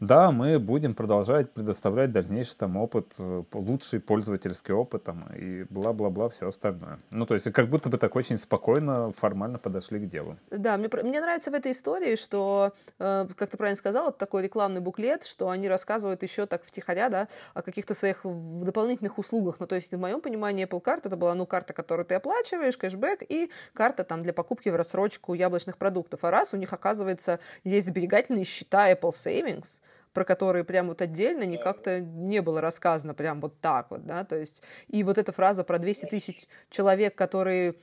[0.00, 6.30] да, мы будем продолжать предоставлять дальнейший там опыт, э, лучший пользовательский опыт там, и бла-бла-бла,
[6.30, 6.98] все остальное.
[7.10, 10.38] Ну, то есть как будто бы так очень спокойно, формально подошли к делу.
[10.50, 14.42] Да, мне, мне нравится в этой истории, что, э, как ты правильно сказал, это такой
[14.42, 19.56] рекламный буклет, что они рассказывают еще так втихаря, да, о каких-то своих дополнительных услугах.
[19.58, 22.78] Ну, то есть в моем понимании Apple Card это была, ну, карта, которую ты оплачиваешь,
[22.78, 26.24] кэшбэк, и карта там для покупки в рассрочку яблочных продуктов.
[26.24, 29.80] А раз у них, оказывается, есть сберегательные счета Apple Savings,
[30.12, 34.24] про которые прям вот отдельно не как-то не было рассказано прям вот так вот, да,
[34.24, 37.74] то есть и вот эта фраза про 200 тысяч человек, которые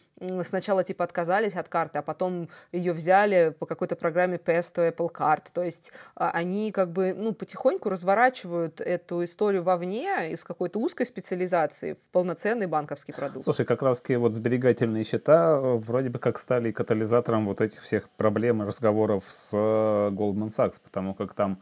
[0.44, 5.44] сначала типа отказались от карты, а потом ее взяли по какой-то программе PS Apple Card,
[5.54, 11.06] то есть а, они как бы, ну, потихоньку разворачивают эту историю вовне из какой-то узкой
[11.06, 13.44] специализации в полноценный банковский продукт.
[13.44, 18.10] Слушай, как раз вот сберегательные счета э, вроде бы как стали катализатором вот этих всех
[18.10, 21.62] проблем и разговоров с э, Goldman Sachs, потому как там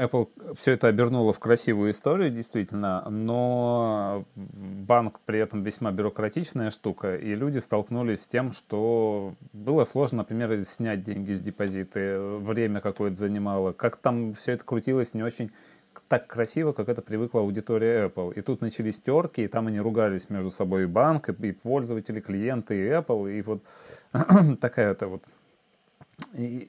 [0.00, 7.16] Apple все это обернуло в красивую историю, действительно, но банк при этом весьма бюрократичная штука,
[7.16, 13.16] и люди столкнулись с тем, что было сложно, например, снять деньги с депозиты, время какое-то
[13.16, 15.50] занимало, как там все это крутилось не очень
[16.08, 18.34] так красиво, как это привыкла аудитория Apple.
[18.34, 22.76] И тут начались терки, и там они ругались между собой и банк, и пользователи, клиенты,
[22.76, 23.62] и Apple, и вот
[24.60, 25.22] такая-то вот...
[26.34, 26.68] И,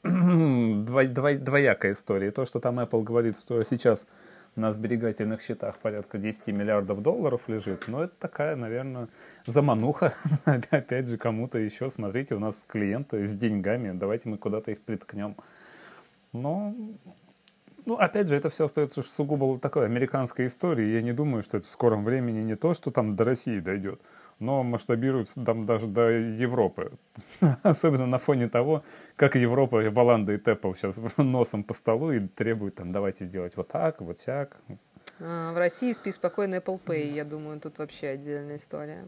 [0.04, 2.30] дво, дво, двоякая история.
[2.30, 4.06] То, что там Apple говорит, что сейчас
[4.54, 9.08] на сберегательных счетах порядка 10 миллиардов долларов лежит, но это такая, наверное,
[9.46, 10.12] замануха.
[10.70, 15.36] Опять же, кому-то еще, смотрите, у нас клиенты с деньгами, давайте мы куда-то их приткнем.
[16.32, 16.74] Но
[17.88, 20.92] ну, опять же, это все остается сугубо такой американской историей.
[20.92, 23.98] Я не думаю, что это в скором времени не то, что там до России дойдет,
[24.40, 26.92] но масштабируется там даже до Европы.
[27.62, 28.82] Особенно на фоне того,
[29.16, 33.68] как Европа, Баланда и Apple сейчас носом по столу и требуют там, давайте сделать вот
[33.68, 34.58] так, вот сяк.
[35.18, 39.02] А, в России спи спокойно Apple Pay, я думаю, тут вообще отдельная история.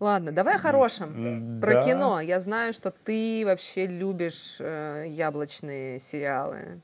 [0.00, 1.60] Ладно, давай о хорошем.
[1.60, 1.82] Про да.
[1.82, 2.20] кино.
[2.20, 6.80] Я знаю, что ты вообще любишь э, яблочные сериалы.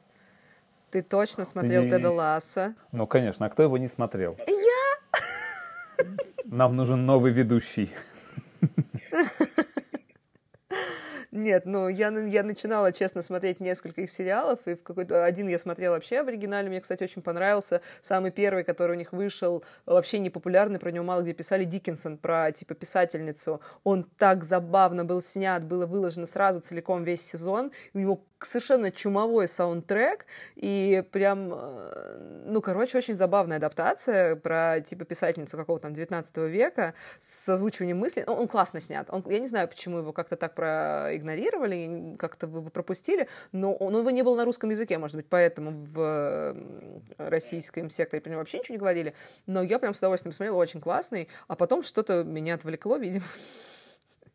[0.90, 1.90] Ты точно смотрел И...
[1.90, 2.74] Теда Ласса?
[2.92, 3.46] Ну, конечно.
[3.46, 4.36] А кто его не смотрел?
[4.46, 6.04] Я!
[6.44, 7.90] Нам нужен новый ведущий.
[11.38, 15.58] Нет, ну я, я начинала, честно, смотреть несколько их сериалов, и в какой-то один я
[15.58, 17.80] смотрела вообще в оригинале, мне, кстати, очень понравился.
[18.00, 22.18] Самый первый, который у них вышел, вообще не популярный, про него мало где писали, Диккенсон,
[22.18, 23.60] про, типа, писательницу.
[23.84, 28.90] Он так забавно был снят, было выложено сразу целиком весь сезон, и у него совершенно
[28.90, 30.26] чумовой саундтрек,
[30.56, 36.94] и прям, э, ну, короче, очень забавная адаптация про, типа, писательницу какого-то там 19 века
[37.18, 38.24] с озвучиванием мыслей.
[38.26, 39.08] Он, он классно снят.
[39.10, 41.27] Он, я не знаю, почему его как-то так проигнорировали,
[42.18, 46.56] как-то вы пропустили, но он, его не был на русском языке, может быть, поэтому в
[47.18, 49.14] российском секторе про него вообще ничего не говорили,
[49.46, 53.24] но я прям с удовольствием смотрела, очень классный, а потом что-то меня отвлекло, видимо,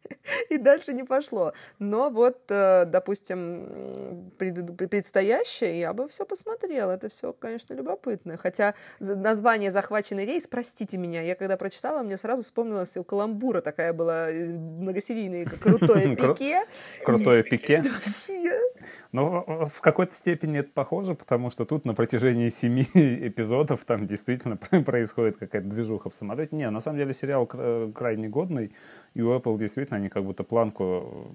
[0.50, 1.54] и дальше не пошло.
[1.80, 6.92] Но вот, э, допустим, предстоящее я бы все посмотрела.
[6.92, 8.38] Это все, конечно, любопытно.
[8.38, 13.94] Хотя название «Захваченный рейс», простите меня, я когда прочитала, мне сразу вспомнилось у Каламбура такая
[13.94, 16.64] была э, многосерийная крутое пике.
[17.06, 17.84] Крутое пике.
[19.12, 24.06] Но ну, в какой-то степени это похоже, потому что тут на протяжении семи эпизодов там
[24.06, 26.56] действительно происходит какая-то движуха в самолете.
[26.56, 28.74] Не, на самом деле сериал крайне годный,
[29.14, 31.32] и у Apple действительно они как будто планку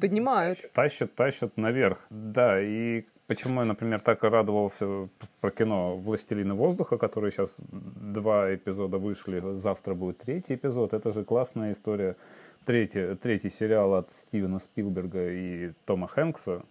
[0.00, 0.70] поднимают.
[0.72, 2.06] Тащат, тащат наверх.
[2.10, 5.08] Да, и почему я, например, так радовался
[5.40, 10.92] про кино «Властелина воздуха», который сейчас два эпизода вышли, завтра будет третий эпизод.
[10.92, 12.16] Это же классная история.
[12.64, 16.62] Третий, третий сериал от Стивена Спилберга и Тома Хэнкса.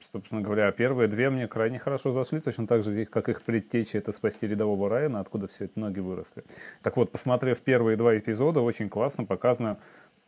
[0.00, 4.10] Собственно говоря, первые две мне крайне хорошо зашли, точно так же, как их предтечи это
[4.10, 6.42] «Спасти рядового Райана», откуда все эти ноги выросли.
[6.82, 9.78] Так вот, посмотрев первые два эпизода, очень классно показано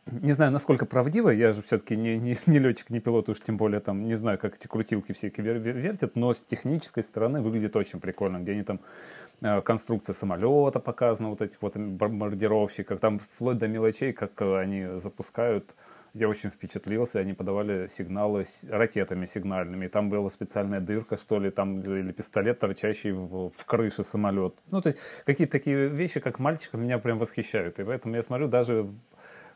[0.07, 3.57] не знаю, насколько правдиво, я же все-таки не, не, не летчик, не пилот, уж тем
[3.57, 7.75] более там, не знаю, как эти крутилки все вер, вертят, но с технической стороны выглядит
[7.75, 8.79] очень прикольно, где они там,
[9.41, 14.97] э, конструкция самолета показана, вот этих вот бомбардировщиков, там вплоть до мелочей, как э, они
[14.97, 15.75] запускают,
[16.13, 21.39] я очень впечатлился, они подавали сигналы с ракетами сигнальными, и там была специальная дырка, что
[21.39, 24.61] ли, там, или пистолет, торчащий в, в крыше самолета.
[24.71, 28.47] Ну, то есть какие-то такие вещи, как мальчика, меня прям восхищают, и поэтому я смотрю
[28.47, 28.89] даже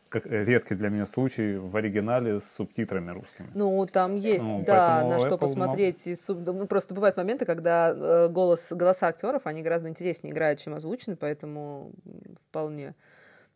[0.08, 3.48] как редкий для меня случай в оригинале с субтитрами русскими.
[3.54, 6.06] Ну, там есть, ну, да, на что Apple посмотреть.
[6.06, 6.38] И суб...
[6.44, 11.16] ну, просто бывают моменты, когда э, голос, голоса актеров, они гораздо интереснее играют, чем озвучены,
[11.16, 11.92] поэтому
[12.48, 12.94] вполне.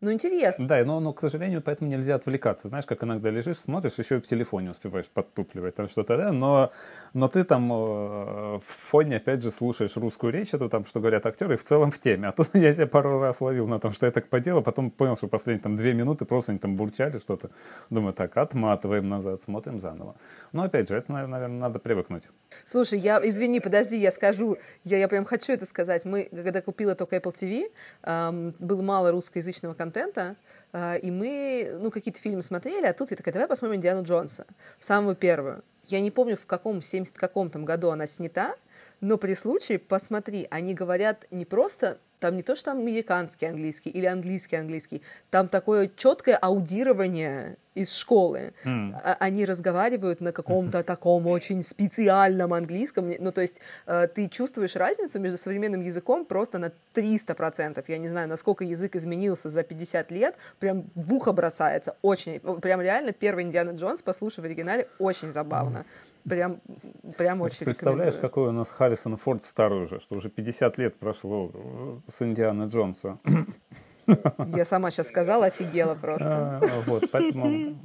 [0.01, 0.67] Ну, интересно.
[0.67, 2.69] Да, но, но, к сожалению, поэтому нельзя отвлекаться.
[2.69, 6.71] Знаешь, как иногда лежишь, смотришь, еще и в телефоне успеваешь подтупливать там что-то, да, но,
[7.13, 11.27] но ты там э, в фоне, опять же, слушаешь русскую речь, это там, что говорят
[11.27, 12.29] актеры, и в целом в теме.
[12.29, 15.17] А тут я себя пару раз ловил на том, что я так поделал, потом понял,
[15.17, 17.51] что последние там две минуты просто они там бурчали что-то.
[17.91, 20.17] Думаю, так, отматываем назад, смотрим заново.
[20.53, 22.25] Но, опять же, это, наверное, надо привыкнуть.
[22.65, 26.07] Слушай, я, извини, подожди, я скажу, я, я прям хочу это сказать.
[26.07, 27.71] Мы, когда купила только Apple TV,
[28.05, 30.37] эм, было мало русскоязычного контента, контента,
[30.73, 34.47] а, и мы, ну, какие-то фильмы смотрели, а тут я такая, давай посмотрим Индиану Джонса,
[34.79, 35.63] самую первую.
[35.87, 38.55] Я не помню, в каком, 70 каком там году она снята,
[39.01, 43.91] но при случае посмотри, они говорят не просто, там не то, что там американский английский
[43.91, 48.53] или английский английский, там такое четкое аудирование из школы.
[48.65, 49.17] Mm.
[49.21, 53.11] Они разговаривают на каком-то таком очень специальном английском.
[53.19, 57.83] Ну, то есть э, ты чувствуешь разницу между современным языком просто на 300%.
[57.89, 60.35] Я не знаю, насколько язык изменился за 50 лет.
[60.59, 61.97] Прям в ухо бросается.
[62.03, 62.41] Очень.
[62.41, 65.79] Прям реально первый Индиана Джонс, послушай в оригинале, очень забавно.
[65.79, 66.10] Mm.
[66.31, 66.61] Прям,
[67.19, 72.01] прям очень Представляешь, какой у нас Харрисон Форд старый уже, что уже 50 лет прошло
[72.07, 73.19] с Индиана Джонса.
[74.57, 76.31] Я сама сейчас сказала, офигела просто.
[76.63, 77.77] А, вот, поэтому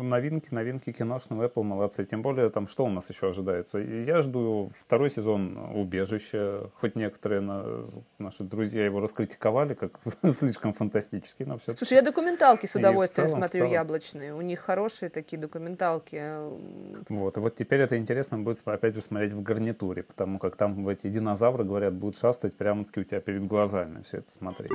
[0.00, 2.04] новинки, новинки киношного Apple молодцы.
[2.04, 3.78] Тем более, там, что у нас еще ожидается?
[3.78, 6.70] Я жду второй сезон «Убежища».
[6.80, 7.86] Хоть некоторые на,
[8.18, 10.00] наши друзья его раскритиковали, как
[10.32, 14.34] слишком фантастический, но все Слушай, я документалки с удовольствием целом, смотрю яблочные.
[14.34, 16.22] У них хорошие такие документалки.
[17.08, 20.88] Вот, и вот теперь это интересно будет, опять же, смотреть в гарнитуре, потому как там
[20.88, 24.70] эти динозавры, говорят, будут шастать прямо-таки у тебя перед глазами все это смотреть.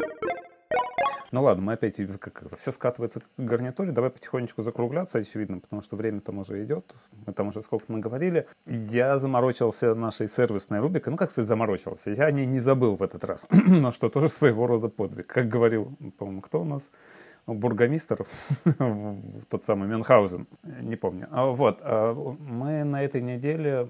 [1.31, 3.91] Ну ладно, мы опять как это, все скатывается к гарнитуре.
[3.91, 6.95] Давай потихонечку закругляться, очевидно, потому что время там уже идет.
[7.25, 8.47] Мы там уже сколько мы говорили.
[8.65, 11.11] Я заморочился нашей сервисной рубрикой.
[11.11, 12.11] Ну, как сказать, заморочился.
[12.11, 13.47] Я о ней не забыл в этот раз.
[13.67, 15.27] Но что тоже своего рода подвиг.
[15.27, 16.91] Как говорил, по-моему, кто у нас?
[17.47, 18.25] бургомистр,
[19.49, 20.47] тот самый Мюнхгаузен,
[20.81, 21.27] не помню.
[21.31, 23.89] А вот, а мы на этой неделе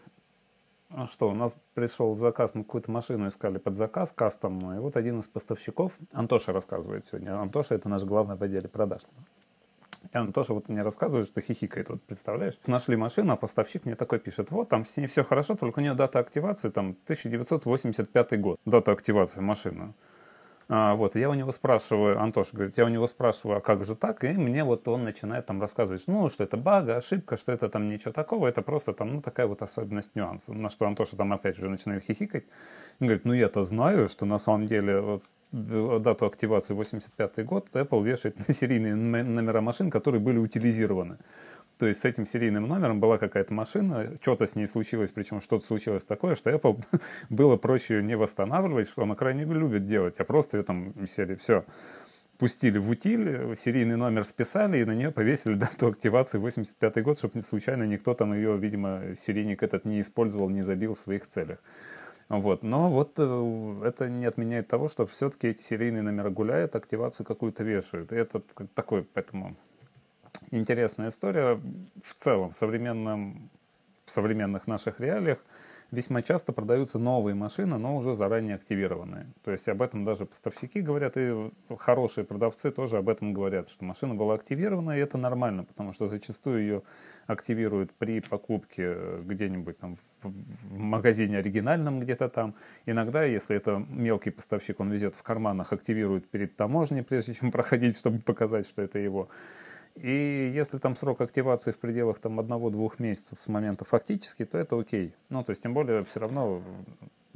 [0.90, 4.96] а что, у нас пришел заказ, мы какую-то машину искали под заказ кастомную, и вот
[4.96, 9.02] один из поставщиков, Антоша рассказывает сегодня, Антоша это наш главный в отделе продаж.
[10.14, 12.58] И Антоша вот мне рассказывает, что хихикает, вот представляешь?
[12.66, 15.82] Нашли машину, а поставщик мне такой пишет, вот там с ней все хорошо, только у
[15.82, 19.94] нее дата активации там 1985 год, дата активации машины.
[20.70, 23.95] А, вот, я у него спрашиваю, Антош говорит, я у него спрашиваю, а как же
[23.95, 24.24] так?
[24.26, 27.88] И мне вот он начинает там рассказывать, ну, что это бага, ошибка, что это там
[27.88, 30.53] ничего такого, это просто там, ну, такая вот особенность нюанса.
[30.53, 32.43] На что Антоша там опять уже начинает хихикать.
[32.99, 38.03] И говорит, ну, я-то знаю, что на самом деле вот, дату активации 85 год Apple
[38.03, 41.18] вешает на серийные номера машин, которые были утилизированы.
[41.78, 45.65] То есть с этим серийным номером была какая-то машина, что-то с ней случилось, причем что-то
[45.65, 46.84] случилось такое, что Apple
[47.30, 51.36] было проще ее не восстанавливать, что она крайне любит делать, а просто ее там серии
[51.36, 51.65] все
[52.38, 57.41] пустили в утиль, серийный номер списали и на нее повесили дату активации 85 год, чтобы
[57.41, 61.59] случайно никто там ее, видимо, серийник этот не использовал, не забил в своих целях.
[62.30, 62.61] Вот.
[62.61, 67.63] Но вот э, это не отменяет того, что все-таки эти серийные номера гуляют, активацию какую-то
[67.63, 68.11] вешают.
[68.11, 68.41] И это
[68.73, 69.55] такой, поэтому
[70.52, 71.60] интересная история.
[72.02, 73.50] В целом, в, современном,
[74.06, 75.39] в современных наших реалиях
[75.91, 79.28] весьма часто продаются новые машины, но уже заранее активированные.
[79.43, 83.86] То есть об этом даже поставщики говорят, и хорошие продавцы тоже об этом говорят, что
[83.86, 86.82] машина была активирована, и это нормально, потому что зачастую ее
[87.26, 92.56] активируют при покупке где-нибудь там в, магазине оригинальном где-то там.
[92.86, 97.98] Иногда, если это мелкий поставщик, он везет в карманах, активирует перед таможней, прежде чем проходить,
[97.98, 99.30] чтобы показать, что это его.
[100.02, 104.80] И если там срок активации в пределах там одного-двух месяцев с момента фактически, то это
[104.80, 105.14] окей.
[105.30, 106.62] Ну, то есть, тем более, все равно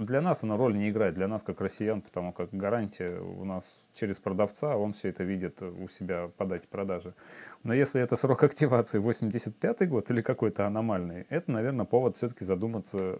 [0.05, 3.83] для нас она роль не играет, для нас как россиян, потому как гарантия у нас
[3.93, 7.13] через продавца, он все это видит у себя по дате продажи.
[7.63, 13.19] Но если это срок активации 85 год или какой-то аномальный, это, наверное, повод все-таки задуматься,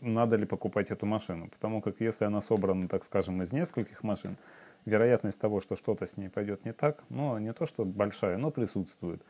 [0.00, 1.48] надо ли покупать эту машину.
[1.48, 4.36] Потому как если она собрана, так скажем, из нескольких машин,
[4.84, 8.50] вероятность того, что что-то с ней пойдет не так, ну, не то, что большая, но
[8.50, 9.22] присутствует.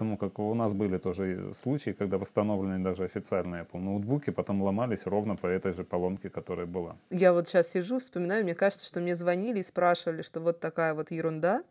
[0.00, 5.04] Потому как у нас были тоже случаи, когда восстановленные даже официальные Apple ноутбуки потом ломались
[5.06, 6.96] ровно по этой же поломке, которая была.
[7.10, 10.94] Я вот сейчас сижу, вспоминаю, мне кажется, что мне звонили и спрашивали, что вот такая
[10.94, 11.62] вот ерунда,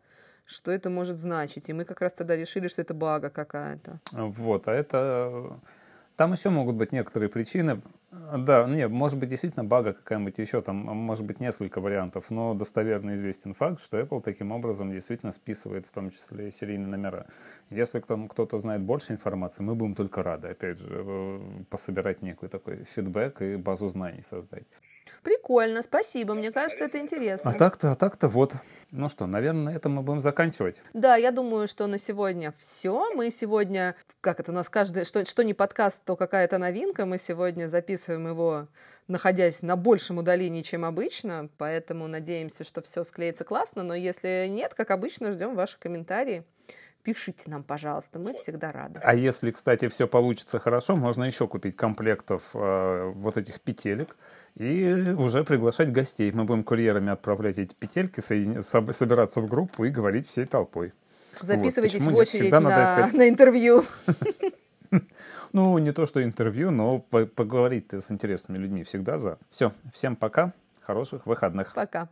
[0.46, 1.68] что это может значить.
[1.68, 3.98] И мы как раз тогда решили, что это бага какая-то.
[4.12, 5.58] Вот, а это
[6.20, 7.80] там еще могут быть некоторые причины.
[8.12, 13.14] Да, не, может быть действительно бага какая-нибудь еще, там может быть несколько вариантов, но достоверно
[13.14, 17.24] известен факт, что Apple таким образом действительно списывает в том числе и серийные номера.
[17.70, 21.40] Если там кто-то знает больше информации, мы будем только рады, опять же, э,
[21.70, 24.66] пособирать некий такой фидбэк и базу знаний создать.
[25.22, 26.34] Прикольно, спасибо.
[26.34, 27.50] Мне кажется, это интересно.
[27.50, 28.54] А так-то, а так-то вот.
[28.90, 30.82] Ну что, наверное, на этом мы будем заканчивать.
[30.94, 33.12] Да, я думаю, что на сегодня все.
[33.14, 37.04] Мы сегодня, как это у нас каждый, что, что не подкаст, то какая-то новинка.
[37.04, 38.68] Мы сегодня записываем его
[39.08, 44.74] находясь на большем удалении, чем обычно, поэтому надеемся, что все склеится классно, но если нет,
[44.74, 46.44] как обычно, ждем ваши комментарии
[47.02, 49.00] пишите нам, пожалуйста, мы всегда рады.
[49.02, 54.16] А если, кстати, все получится хорошо, можно еще купить комплектов э, вот этих петелек
[54.56, 56.30] и уже приглашать гостей.
[56.32, 58.62] Мы будем курьерами отправлять эти петельки, соедин...
[58.62, 60.92] собираться в группу и говорить всей толпой.
[61.38, 62.14] Записывайтесь вот.
[62.14, 63.12] в очередь на, искать...
[63.12, 63.84] на интервью.
[65.52, 69.38] Ну, не то, что интервью, но поговорить с интересными людьми всегда за.
[69.50, 71.74] Все, всем пока, хороших выходных.
[71.74, 72.08] Пока.